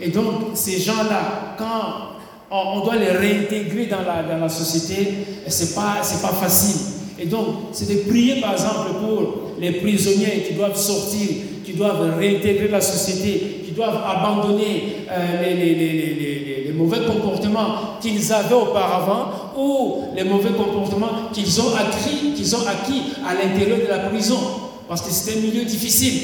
[0.00, 2.16] Et donc ces gens-là, quand
[2.50, 5.08] on, doit les réintégrer dans la, société,
[5.46, 6.80] c'est pas c'est pas facile.
[7.18, 11.28] Et donc c'est de prier par exemple pour les prisonniers qui doivent sortir,
[11.64, 20.04] qui doivent réintégrer la société, doivent abandonner euh, les, mauvais comportements qu'ils avaient auparavant ou
[20.14, 24.38] les mauvais comportements qu'ils ont acquis, qu'ils ont acquis à l'intérieur de la prison.
[24.88, 26.20] Parce que c'est un milieu difficile.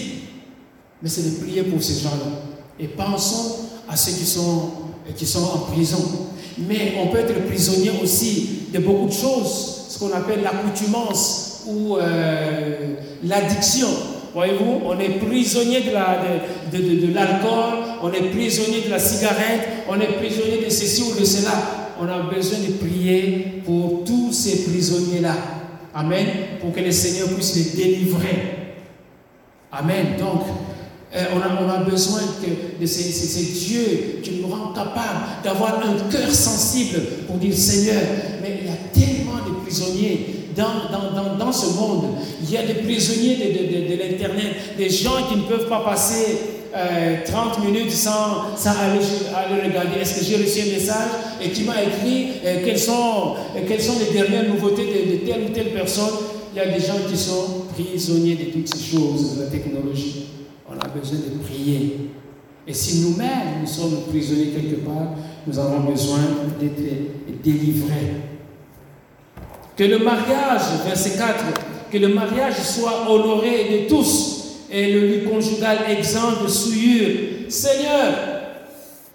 [1.03, 2.43] Mais c'est de prier pour ces gens-là.
[2.79, 3.57] Et pensons
[3.89, 4.71] à ceux qui sont,
[5.17, 6.29] qui sont en prison.
[6.59, 11.97] Mais on peut être prisonnier aussi de beaucoup de choses, ce qu'on appelle l'accoutumance ou
[11.97, 12.95] euh,
[13.25, 13.89] l'addiction.
[14.35, 16.31] Voyez-vous, on est prisonnier de l'alcool,
[16.73, 21.53] de, on est prisonnier de la cigarette, on est prisonnier de ceci ou de cela.
[22.01, 25.37] On a besoin de prier pour tous ces prisonniers-là.
[25.95, 26.27] Amen.
[26.61, 28.77] Pour que le Seigneur puisse les délivrer.
[29.71, 30.17] Amen.
[30.19, 30.43] Donc,
[31.15, 35.21] euh, on, a, on, a, besoin que, de ces, ces, dieux qui nous rendent capables
[35.45, 38.01] d'avoir un cœur sensible pour dire Seigneur,
[38.41, 42.05] mais il y a tellement de prisonniers dans, dans, dans, ce monde.
[42.43, 45.81] Il y a des prisonniers de, de, de, l'Internet, des gens qui ne peuvent pas
[45.81, 46.39] passer
[46.73, 49.01] 30 euh, minutes sans, sans aller,
[49.35, 51.11] aller, regarder est-ce que j'ai reçu un message
[51.43, 55.49] et qui m'a écrit euh, quelles, sont, euh, sont les dernières nouveautés de, telle ou
[55.51, 56.15] telle personne?
[56.55, 60.27] Il y a des gens qui sont prisonniers de toutes ces choses, de la technologie.
[60.69, 62.11] On a besoin de prier.
[62.67, 65.15] Et si nous-mêmes nous sommes prisonniers quelque part,
[65.47, 66.21] nous avons besoin
[66.61, 68.32] d'être délivrés.
[69.83, 71.45] Que le mariage, verset 4,
[71.91, 77.11] que le mariage soit honoré de tous, et le lit conjugal exempt de souillure.
[77.49, 78.13] Seigneur,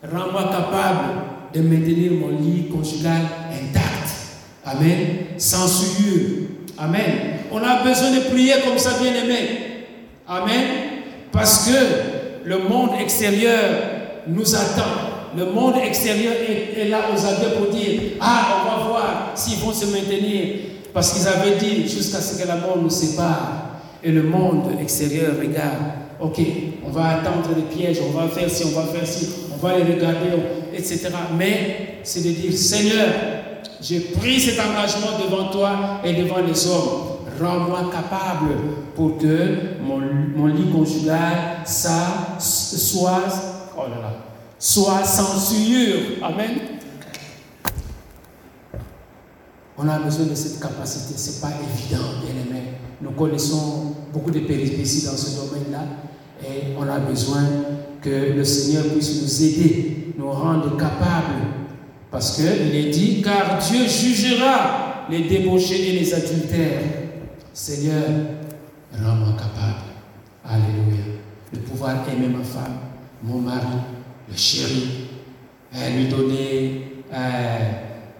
[0.03, 1.21] rends-moi capable
[1.53, 4.09] de maintenir mon lit conjugal intact.
[4.65, 4.97] Amen.
[5.37, 6.49] Sans souillure.
[6.77, 7.13] Amen.
[7.49, 9.85] On a besoin de prier comme ça, bien aimé.
[10.27, 10.65] Amen.
[11.31, 13.69] Parce que le monde extérieur
[14.27, 15.06] nous attend.
[15.35, 19.73] Le monde extérieur est, là aux aguets pour dire Ah, on va voir s'ils vont
[19.73, 20.55] se maintenir.
[20.93, 23.79] Parce qu'ils avaient dit jusqu'à ce que la mort nous sépare.
[24.03, 26.39] Et le monde extérieur regarde Ok,
[26.85, 29.77] on va attendre les pièges, on va faire ci, on va faire ci, on va
[29.77, 30.29] les regarder,
[30.73, 31.09] etc.
[31.37, 33.07] Mais c'est de dire Seigneur,
[33.81, 37.17] j'ai pris cet engagement devant toi et devant les hommes.
[37.39, 38.55] Rends-moi capable
[38.95, 39.99] pour que mon,
[40.35, 43.21] mon lit conjugal ça, soit,
[43.77, 44.13] oh là là,
[44.59, 45.53] soit sans.
[46.21, 46.51] Amen.
[49.77, 51.17] On a besoin de cette capacité.
[51.17, 52.63] Ce n'est pas évident, bien aimé.
[53.01, 55.83] Nous connaissons beaucoup de péripéties dans ce domaine-là
[56.43, 57.43] et on a besoin
[58.01, 61.45] que le Seigneur puisse nous aider, nous rendre capables.
[62.09, 66.81] Parce qu'il est dit, car Dieu jugera les débauchés et les adultères.
[67.53, 68.03] Seigneur,
[68.93, 69.83] rends-moi capable.
[70.43, 71.03] Alléluia.
[71.53, 72.77] De pouvoir aimer ma femme,
[73.23, 73.65] mon mari,
[74.29, 75.07] le chéri,
[75.95, 77.59] lui donner euh,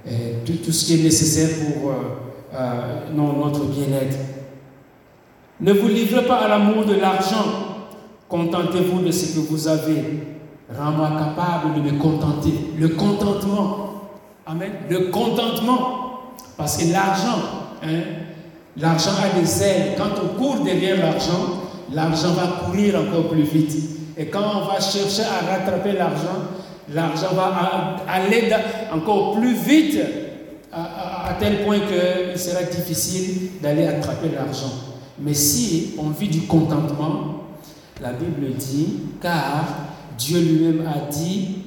[0.07, 0.11] euh,
[0.45, 4.17] tout, ce qui est nécessaire pour euh, notre bien-être.
[5.59, 7.45] Ne vous livrez pas à l'amour de l'argent.
[8.29, 10.37] Contentez-vous de ce que vous avez.
[10.77, 12.53] Rends-moi capable de me contenter.
[12.77, 14.09] Le contentement.
[14.45, 14.71] Amen.
[14.89, 16.33] Le contentement.
[16.57, 17.39] Parce que l'argent,
[17.83, 18.01] hein,
[18.77, 19.95] l'argent a des ailes.
[19.97, 23.96] Quand on court derrière l'argent, l'argent va courir encore plus vite.
[24.17, 26.49] Et quand on va chercher à rattraper l'argent,
[26.93, 28.49] l'argent va aller
[28.91, 29.99] encore plus vite
[30.73, 34.71] à, tel point qu'il sera difficile d'aller attraper l'argent.
[35.19, 37.43] Mais si on vit du contentement,
[38.01, 38.87] la Bible dit,
[39.21, 39.65] car
[40.17, 41.63] Dieu lui-même a dit,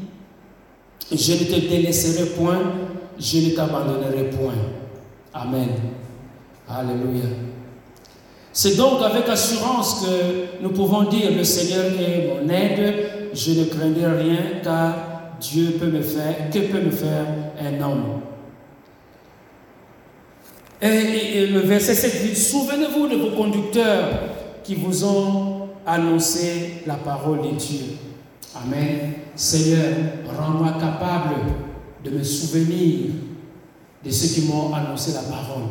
[1.10, 2.60] je ne te délaisserai point,
[3.18, 4.54] je ne t'abandonnerai point.
[5.34, 5.68] Amen.
[6.68, 7.26] Alléluia.
[8.52, 13.64] C'est donc avec assurance que nous pouvons dire, le Seigneur est mon aide, je ne
[13.64, 14.94] craindrai rien car
[15.40, 17.26] Dieu peut me faire, que peut me faire
[17.60, 18.20] un homme
[20.82, 24.08] et, le verset 7 dit, souvenez-vous de vos conducteurs
[24.64, 27.80] qui vous ont annoncé la parole de Dieu.
[28.54, 29.12] Amen.
[29.36, 29.92] Seigneur,
[30.38, 31.36] rends-moi capable
[32.04, 33.10] de me souvenir
[34.04, 35.68] de ceux qui m'ont annoncé la parole.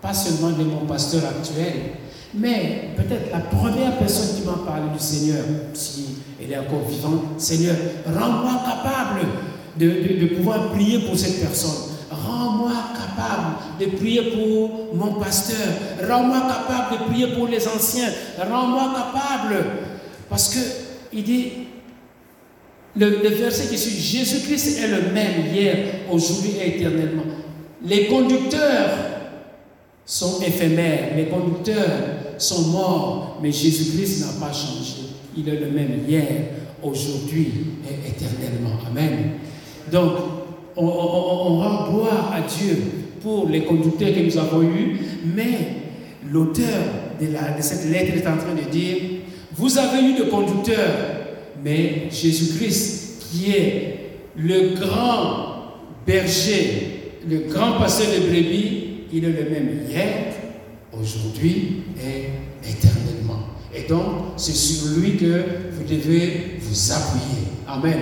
[0.00, 1.92] Pas seulement de mon pasteur actuel,
[2.34, 7.22] mais peut-être la première personne qui m'a parlé du Seigneur, si elle est encore vivante,
[7.38, 7.76] Seigneur,
[8.06, 9.26] rends-moi capable
[9.76, 11.94] de, de pouvoir prier pour cette personne.
[12.10, 15.56] Rends-moi capable de prier pour mon pasteur.
[16.08, 18.10] Rends-moi capable de prier pour les anciens.
[18.38, 19.64] Rends-moi capable.
[20.28, 20.58] Parce que
[21.12, 21.52] il dit,
[22.96, 25.76] le, verset qui suit, Jésus-Christ est le même hier,
[26.10, 27.24] aujourd'hui et éternellement.
[27.84, 28.90] Les conducteurs
[30.04, 35.10] sont éphémères, les conducteurs sont morts, mais Jésus-Christ n'a pas changé.
[35.36, 36.26] Il est le même hier,
[36.82, 37.52] aujourd'hui
[37.84, 38.78] et éternellement.
[38.88, 39.32] Amen.
[39.90, 40.12] Donc,
[40.76, 42.76] on, rend gloire à Dieu
[43.20, 44.98] pour les conducteurs que nous avons eus,
[45.34, 45.58] mais
[46.30, 46.78] l'auteur
[47.20, 48.96] de, de cette lettre est en train de dire,
[49.56, 50.94] vous avez eu de conducteurs,
[51.64, 53.98] mais Jésus-Christ, qui est
[54.36, 55.48] le grand
[56.06, 60.28] berger, le grand pasteur de brebis, il est le même hier,
[60.92, 62.27] aujourd'hui et
[62.70, 63.40] éternellement.
[63.74, 67.48] Et donc, c'est sur lui que vous devez vous appuyer.
[67.66, 67.98] Amen.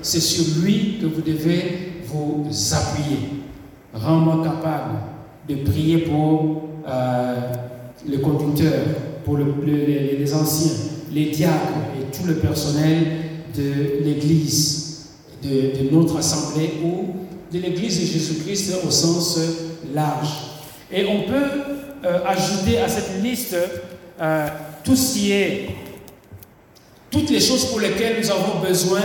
[0.00, 3.18] C'est sur lui que vous devez vous appuyer.
[3.92, 4.94] Rends-moi capable
[5.48, 7.52] de prier pour euh,
[8.08, 8.84] le conducteur,
[9.24, 10.72] pour les, anciens,
[11.12, 13.04] les diacres et tout le personnel
[13.56, 15.08] de l'Église,
[15.42, 17.16] de, notre assemblée ou
[17.52, 19.38] de l'Église de Jésus-Christ au sens
[19.94, 20.28] large.
[20.92, 23.56] Et on peut euh, ajouter à cette liste
[24.20, 24.48] euh,
[24.84, 25.68] tout ce qui est,
[27.10, 29.00] toutes les choses pour lesquelles nous avons besoin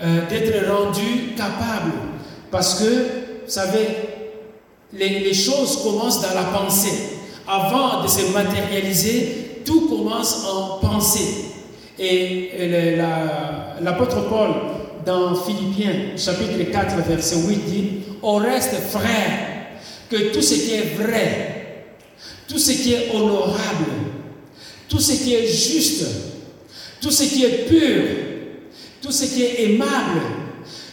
[0.00, 1.92] d'être rendus capables
[2.50, 3.86] parce que, vous savez,
[4.92, 7.18] les, choses commencent dans la pensée.
[7.46, 11.46] Avant de se matérialiser, tout commence en pensée.
[11.98, 12.96] Et
[13.80, 14.50] l'apôtre Paul,
[15.04, 17.90] dans Philippiens chapitre 4, verset 8, dit,
[18.22, 19.66] Au reste, frère,
[20.10, 21.94] que tout ce qui est vrai,
[22.48, 23.86] tout ce qui est honorable,
[24.88, 26.04] tout ce qui est juste,
[27.00, 28.04] tout ce qui est pur,
[29.02, 30.20] tout ce qui est aimable,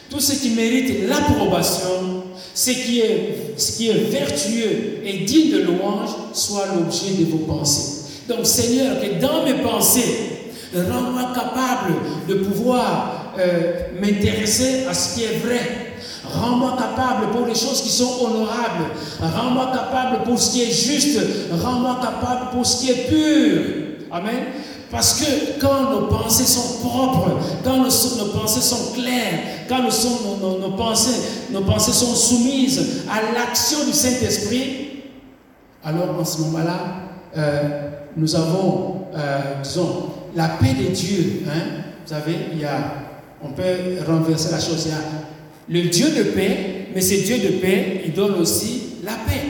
[0.09, 2.23] tout ce qui mérite l'approbation,
[2.53, 8.03] ce qui, est, vertueux et digne de louange, soit l'objet de vos pensées.
[8.29, 10.29] Donc Seigneur, que dans mes pensées,
[10.73, 11.95] rends-moi capable
[12.27, 15.95] de pouvoir euh, m'intéresser à ce qui est vrai.
[16.23, 18.85] Rends-moi capable pour les choses qui sont honorables.
[19.21, 21.19] Rends-moi capable pour ce qui est juste.
[21.51, 23.84] Rends-moi capable pour ce qui est pur.
[24.12, 24.45] Amen.
[24.91, 31.91] Parce que quand nos pensées sont propres, quand nos, pensées sont claires, quand nos, pensées,
[31.91, 35.01] sont soumises à l'action du Saint-Esprit,
[35.84, 36.80] alors en ce moment-là,
[37.38, 41.43] euh, nous avons, euh, disons, la paix de Dieu.
[41.47, 41.82] Hein?
[42.06, 42.36] Vous savez,
[43.43, 44.88] on peut renverser la chose.
[44.88, 48.97] Il y a le Dieu de paix, mais ce Dieu de paix, il donne aussi
[49.03, 49.44] la paix.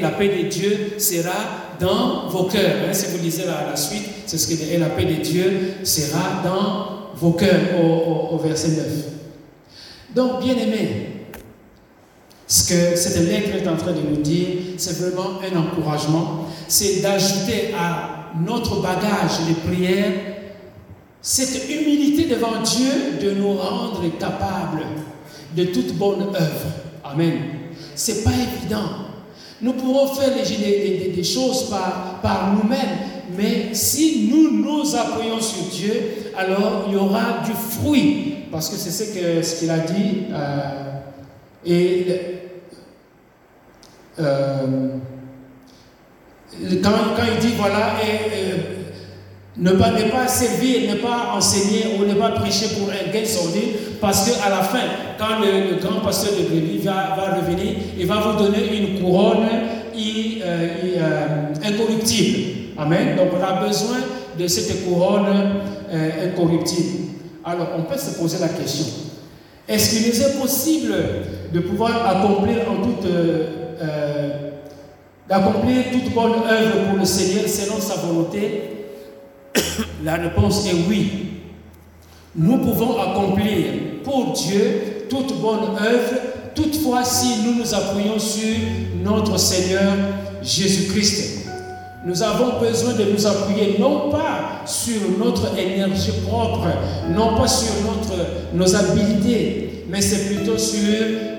[0.00, 1.32] La paix de Dieu sera
[1.80, 2.88] dans vos cœurs.
[2.88, 2.92] Hein?
[2.92, 5.74] Si vous lisez la, la suite, c'est ce que dit, et la paix de Dieu
[5.84, 8.86] sera dans vos cœurs, au, verset 9.
[10.14, 11.26] Donc, bien aimé,
[12.46, 16.46] ce que cette lettre est en train de nous dire, c'est vraiment un encouragement.
[16.66, 20.12] C'est d'ajouter à notre bagage de prière
[21.20, 24.84] cette humilité devant Dieu de nous rendre capables
[25.56, 26.66] de toute bonne œuvre.
[27.04, 27.34] Amen.
[27.94, 29.07] C'est pas évident.
[29.60, 31.68] Nous pourrons faire des, choses
[32.22, 32.98] par, nous-mêmes,
[33.36, 35.92] mais si nous nous appuyons sur Dieu,
[36.36, 40.26] alors il y aura du fruit, parce que c'est ce qu'il ce a dit.
[40.32, 40.98] Euh,
[41.66, 42.06] et
[44.20, 44.88] euh,
[46.82, 48.77] quand, quand, il dit voilà, et,
[49.58, 53.24] ne pas, ne pas servir, ne pas enseigner ou ne pas prêcher pour un gain
[53.24, 54.78] sordide, parce qu'à la fin,
[55.18, 59.48] quand le, grand pasteur de l'église va, va, revenir, il va vous donner une couronne
[59.96, 61.26] euh, euh,
[61.64, 62.38] incorruptible.
[62.78, 63.16] Amen.
[63.16, 63.96] Donc on a besoin
[64.38, 65.26] de cette couronne
[65.92, 67.08] euh, incorruptible.
[67.44, 68.86] Alors on peut se poser la question
[69.66, 70.94] est-ce qu'il est possible
[71.52, 73.06] de pouvoir accomplir toute
[75.28, 78.77] d'accomplir toute bonne œuvre pour le Seigneur selon sa volonté?
[80.04, 81.10] la réponse est oui.
[82.36, 83.64] Nous pouvons accomplir
[84.04, 86.14] pour Dieu toute bonne œuvre,
[86.54, 88.56] toutefois si nous nous appuyons sur
[89.02, 89.92] notre Seigneur
[90.42, 91.46] Jésus-Christ.
[92.06, 96.68] Nous avons besoin de nous appuyer non pas sur notre énergie propre,
[97.10, 97.72] non pas sur
[98.54, 100.78] nos habiletés, mais c'est plutôt sur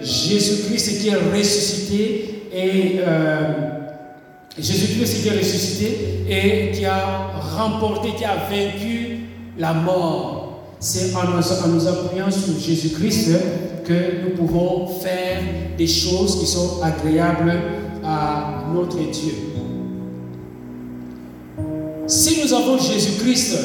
[0.01, 3.78] Jésus-Christ qui est ressuscité et euh,
[4.57, 9.19] Jésus-Christ qui est ressuscité et qui a remporté, qui a vaincu
[9.57, 10.63] la mort.
[10.79, 11.23] C'est en,
[11.67, 13.31] nous appuyant sur Jésus-Christ
[13.85, 15.41] que nous pouvons faire
[15.77, 17.53] des choses qui sont agréables
[18.03, 19.33] à notre Dieu.
[22.07, 23.57] Si nous avons Jésus-Christ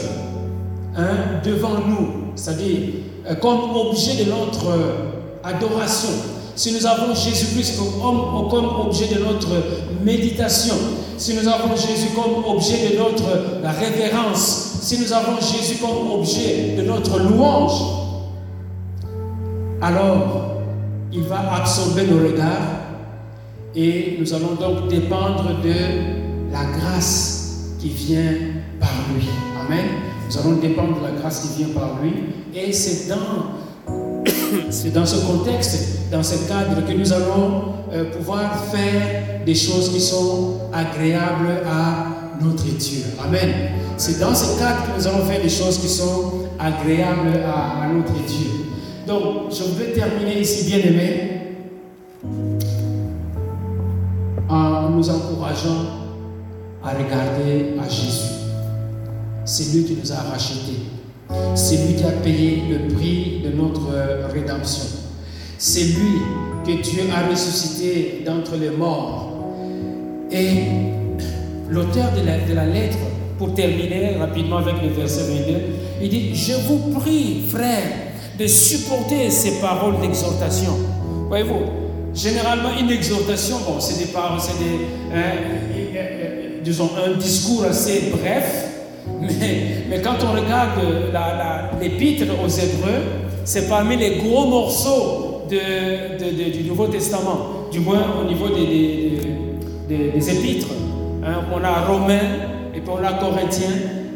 [0.97, 2.79] hein, devant nous, c'est-à-dire
[3.27, 4.67] euh, comme objet de notre
[5.43, 6.11] adoration,
[6.57, 9.49] si nous avons Jésus-Christ comme, comme objet de notre
[10.05, 10.75] méditation,
[11.17, 16.75] si nous avons Jésus comme objet de notre révérence, si nous avons Jésus comme objet
[16.77, 17.81] de notre louange,
[19.81, 20.61] alors
[21.13, 22.85] il va absorber nos regards
[23.75, 28.33] et nous allons donc dépendre de la grâce qui vient
[28.81, 29.25] par lui.
[29.67, 29.87] Amen.
[30.29, 32.13] Nous allons dépendre de la grâce qui vient par lui
[32.55, 33.64] et c'est dans
[34.71, 39.91] c'est dans ce contexte, dans ce cadre que nous allons euh, pouvoir faire des choses
[39.91, 43.05] qui sont agréables à notre Dieu.
[43.25, 43.51] Amen.
[43.97, 48.13] C'est dans ce cadre que nous allons faire des choses qui sont agréables à, notre
[48.27, 48.51] Dieu.
[49.07, 51.31] Donc, je vais terminer ici, bien aimé,
[54.49, 56.05] en nous encourageant
[56.83, 58.35] à regarder à Jésus.
[59.45, 60.94] C'est lui qui nous a rachetés.
[61.55, 63.91] C'est lui qui a payé le prix de notre
[64.33, 64.85] rédemption.
[65.59, 66.21] C'est lui
[66.67, 69.31] que Dieu a ressuscité d'entre les morts.
[70.31, 70.65] Et
[71.71, 72.99] l'auteur de la, lettre,
[73.39, 75.59] pour terminer rapidement avec le verset 22,
[76.03, 77.83] il dit, je vous prie, frère,
[78.39, 80.77] de supporter ces paroles d'exhortation.
[81.29, 81.63] Voyez-vous,
[82.15, 85.21] généralement une exhortation, bon, c'est des paroles, c'est hein,
[85.95, 88.74] euh, euh, un discours assez bref,
[89.21, 90.81] mais, quand on regarde
[91.81, 93.03] l'épître aux Hébreux,
[93.45, 100.69] c'est parmi les gros morceaux du Nouveau Testament, du moins au niveau des, épîtres.
[101.25, 101.43] Hein.
[101.55, 102.19] on a Romains,
[102.75, 103.69] et puis on a Corinthiens,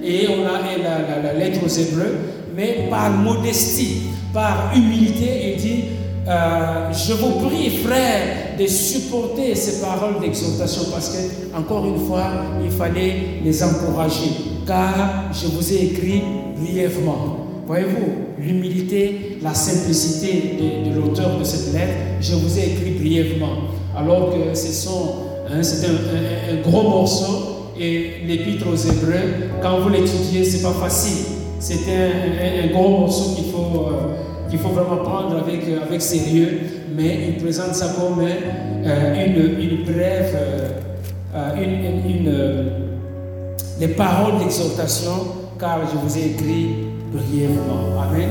[0.03, 2.17] et on a la, lettre aux Hébreux,
[2.57, 5.85] mais par modestie, par humilité, il dit
[6.29, 12.27] euh, je vous prie, frère, de supporter ces paroles d'exhortation parce que, encore une fois,
[12.63, 14.58] il fallait les encourager.
[14.69, 16.23] Car je vous ai écrit
[16.59, 17.39] brièvement.
[17.67, 23.55] Voyez-vous, l'humilité, la simplicité de, l'auteur de cette lettre, je vous ai écrit brièvement.
[23.97, 30.63] Alors que hein, c'est un, gros morceau et l'épître aux Hébreux, quand vous l'étudiez, c'est
[30.63, 31.25] pas facile.
[31.59, 36.61] C'était un, un, gros morceau qu'il faut, euh, qu'il faut vraiment prendre avec, avec sérieux,
[36.95, 40.37] mais il présente ça comme euh, une, une, brève,
[41.35, 42.88] euh, une,
[43.81, 45.13] les paroles d'exhortation,
[45.59, 46.69] car je vous ai écrit
[47.13, 48.01] brièvement.
[48.03, 48.29] Amen.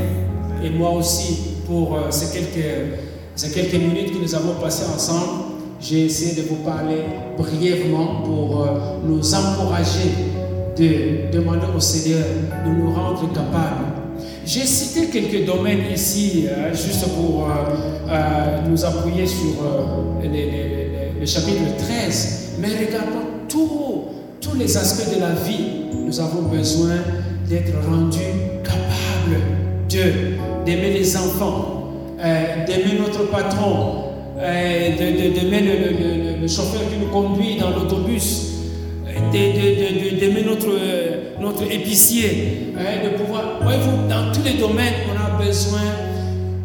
[0.64, 3.00] Et moi aussi, pour ces quelques,
[3.36, 7.04] ces quelques minutes que nous avons passées ensemble, j'ai essayé de vous parler
[7.38, 8.68] brièvement pour euh,
[9.06, 10.10] nous encourager
[10.76, 12.26] de demander au Seigneur
[12.66, 13.86] de nous rendre capables.
[14.46, 19.64] J'ai cité quelques domaines ici, euh, juste pour euh, nous appuyer sur
[20.24, 23.28] le chapitre 13, mais regardons
[24.42, 25.88] tous les aspects de la vie.
[26.06, 26.96] Nous avons besoin
[27.48, 28.20] d'être rendus
[28.64, 29.42] capables
[30.66, 34.04] d'aimer les enfants, d'aimer notre patron,
[34.38, 35.62] d'aimer
[36.42, 38.54] le, chauffeur qui nous conduit dans l'autobus,
[39.32, 40.70] d'aimer notre,
[41.42, 43.60] notre épicier, hein, de pouvoir.
[43.62, 45.82] Voyez-vous, dans tous les domaines, on a besoin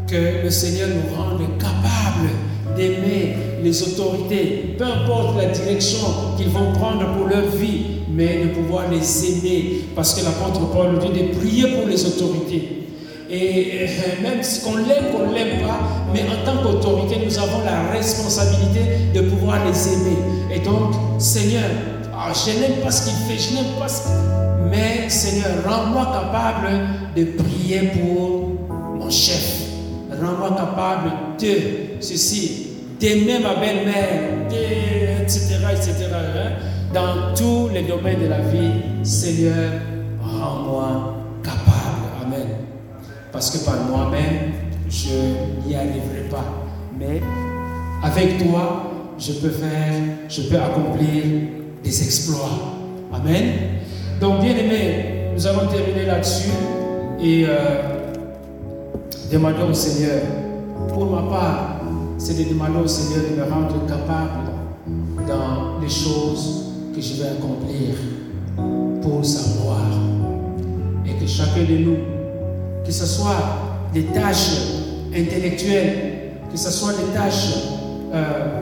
[0.06, 2.30] que le Seigneur nous rende capables
[2.76, 6.06] d'aimer les autorités, peu importe la direction
[6.36, 9.84] qu'ils vont prendre pour leur vie, mais de pouvoir les aimer.
[9.94, 12.82] Parce que l'apôtre Paul dit de prier pour les autorités.
[13.30, 13.86] Et
[14.22, 15.80] même si qu'on l'aime, qu'on ne l'aime pas,
[16.12, 18.80] mais en tant qu'autorité, nous avons la responsabilité
[19.14, 20.18] de pouvoir les aimer.
[20.54, 21.70] Et donc, Seigneur,
[22.14, 24.08] ah, je n'aime pas ce qu'il fait, je n'aime pas ce
[24.70, 26.68] Mais Seigneur, rends-moi capable
[27.16, 28.52] de prier pour
[28.98, 29.62] mon chef.
[30.10, 31.10] Rends-moi capable
[31.40, 32.68] de ceci,
[33.00, 34.48] d'aimer ma belle-mère,
[35.22, 36.08] etc., etc.
[36.12, 36.52] Hein.
[36.92, 39.72] Dans tous les domaines de la vie, Seigneur,
[40.20, 42.24] rends-moi capable.
[42.24, 42.48] Amen.
[43.32, 44.52] Parce que par moi-même,
[44.88, 46.44] je n'y arriverai pas.
[46.98, 47.20] Mais
[48.02, 49.94] avec toi, je peux faire,
[50.28, 51.22] je peux accomplir
[51.82, 52.76] des exploits.
[53.12, 53.44] Amen.
[54.20, 56.50] Donc, bien aimé, nous allons terminer là-dessus
[57.20, 58.02] et euh,
[59.30, 60.20] demander au Seigneur,
[60.88, 61.81] pour ma part,
[62.24, 64.52] c'est de demander au Seigneur de me rendre capable
[65.26, 67.96] dans les choses que je vais accomplir
[69.02, 69.90] pour sa gloire.
[71.04, 71.96] Et que chacun de nous
[72.84, 74.52] que ce soit des tâches
[75.12, 77.54] intellectuelles, que ce soit des tâches
[78.14, 78.60] euh,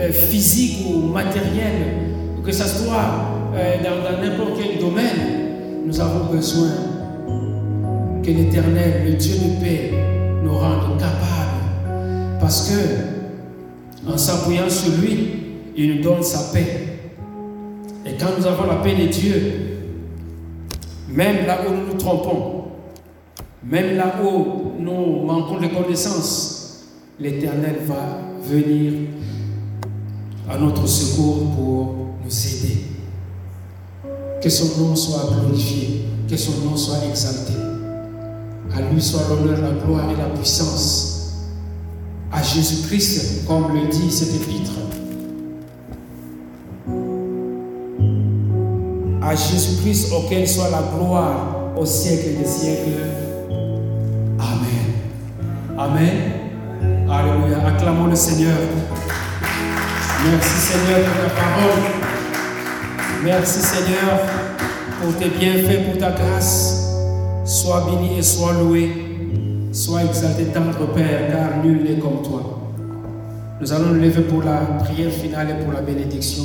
[0.00, 2.10] euh, physiques ou matérielles,
[2.44, 6.70] que ce soit euh, dans n'importe quel domaine, nous avons besoin
[8.24, 9.92] que l'Éternel, le Dieu de paix,
[10.42, 11.31] nous rende capables.
[12.42, 15.28] Parce que, en s'appuyant sur lui,
[15.76, 16.98] il nous donne sa paix.
[18.04, 19.52] Et quand nous avons la paix de Dieu,
[21.08, 22.64] même là où nous nous trompons,
[23.62, 26.82] même là où nous manquons de connaissances,
[27.20, 28.92] l'Éternel va venir
[30.50, 32.78] à notre secours pour nous aider.
[34.42, 37.52] Que son nom soit glorifié, que son nom soit exalté.
[38.74, 41.11] À lui soit l'honneur, la gloire et la puissance.
[42.32, 44.72] À Jésus-Christ, comme le dit cet épître.
[49.22, 53.22] À Jésus-Christ auquel soit la gloire au siècle des siècles.
[55.78, 56.32] Amen.
[57.10, 57.66] Alléluia.
[57.66, 58.56] Acclamons le Seigneur.
[60.24, 61.82] Merci Seigneur pour ta parole.
[63.24, 64.20] Merci Seigneur
[65.00, 66.88] pour tes bienfaits, pour ta grâce.
[67.44, 69.01] Sois béni et sois loué.
[69.72, 72.58] Sois exalté, tendre Père, car nul n'est comme toi.
[73.58, 76.44] Nous allons nous lever pour la prière finale et pour la bénédiction.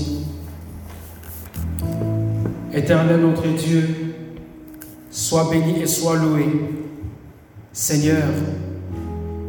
[2.74, 4.16] Éternel notre Dieu,
[5.12, 6.46] sois béni et sois loué.
[7.74, 8.24] Seigneur,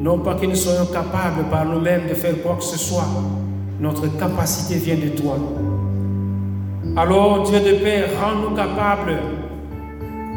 [0.00, 3.06] non pas que nous soyons capables par nous-mêmes de faire quoi que ce soit.
[3.78, 5.38] Notre capacité vient de toi.
[6.96, 9.18] Alors, Dieu de paix, rends-nous capables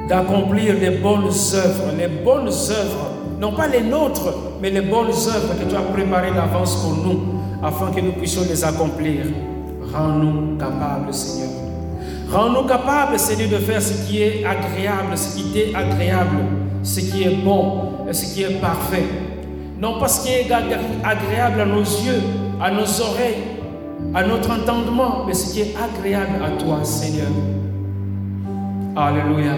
[0.07, 5.59] d'accomplir les bonnes œuvres, les bonnes œuvres, non pas les nôtres, mais les bonnes œuvres
[5.59, 7.19] que tu as préparées d'avance pour nous,
[7.61, 9.26] afin que nous puissions les accomplir.
[9.93, 11.49] Rends-nous capables, Seigneur.
[12.31, 16.38] Rends-nous capables, Seigneur, de faire ce qui est agréable, ce qui est agréable,
[16.84, 19.03] ce qui est bon et ce qui est parfait
[19.81, 20.51] non pas ce qui est
[21.03, 22.22] agréable à nos yeux,
[22.61, 23.41] à nos oreilles,
[24.13, 27.31] à notre entendement, mais ce qui est agréable à toi, Seigneur.
[28.95, 29.53] Alléluia.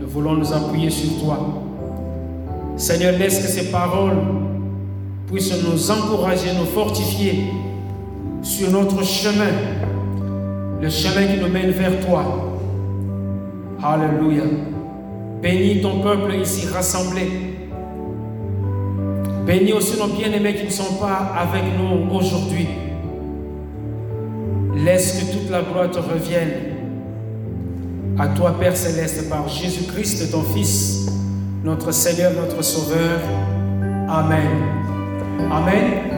[0.00, 1.63] Nous voulons nous appuyer sur toi.
[2.76, 4.16] Seigneur, laisse que ces paroles
[5.30, 7.44] puissent nous encourager, nous fortifier
[8.42, 9.50] sur notre chemin,
[10.80, 12.58] le chemin qui nous mène vers toi.
[13.82, 14.44] Alléluia.
[15.42, 17.28] Bénis ton peuple ici rassemblé.
[19.46, 22.66] Bénis aussi nos bien-aimés qui ne sont pas avec nous aujourd'hui.
[24.74, 26.74] Laisse que toute la gloire te revienne.
[28.18, 31.03] À toi, Père céleste, par Jésus-Christ, ton Fils,
[31.64, 33.20] notre Seigneur, notre Sauveur.
[34.08, 34.48] Amen.
[35.50, 36.14] Amen.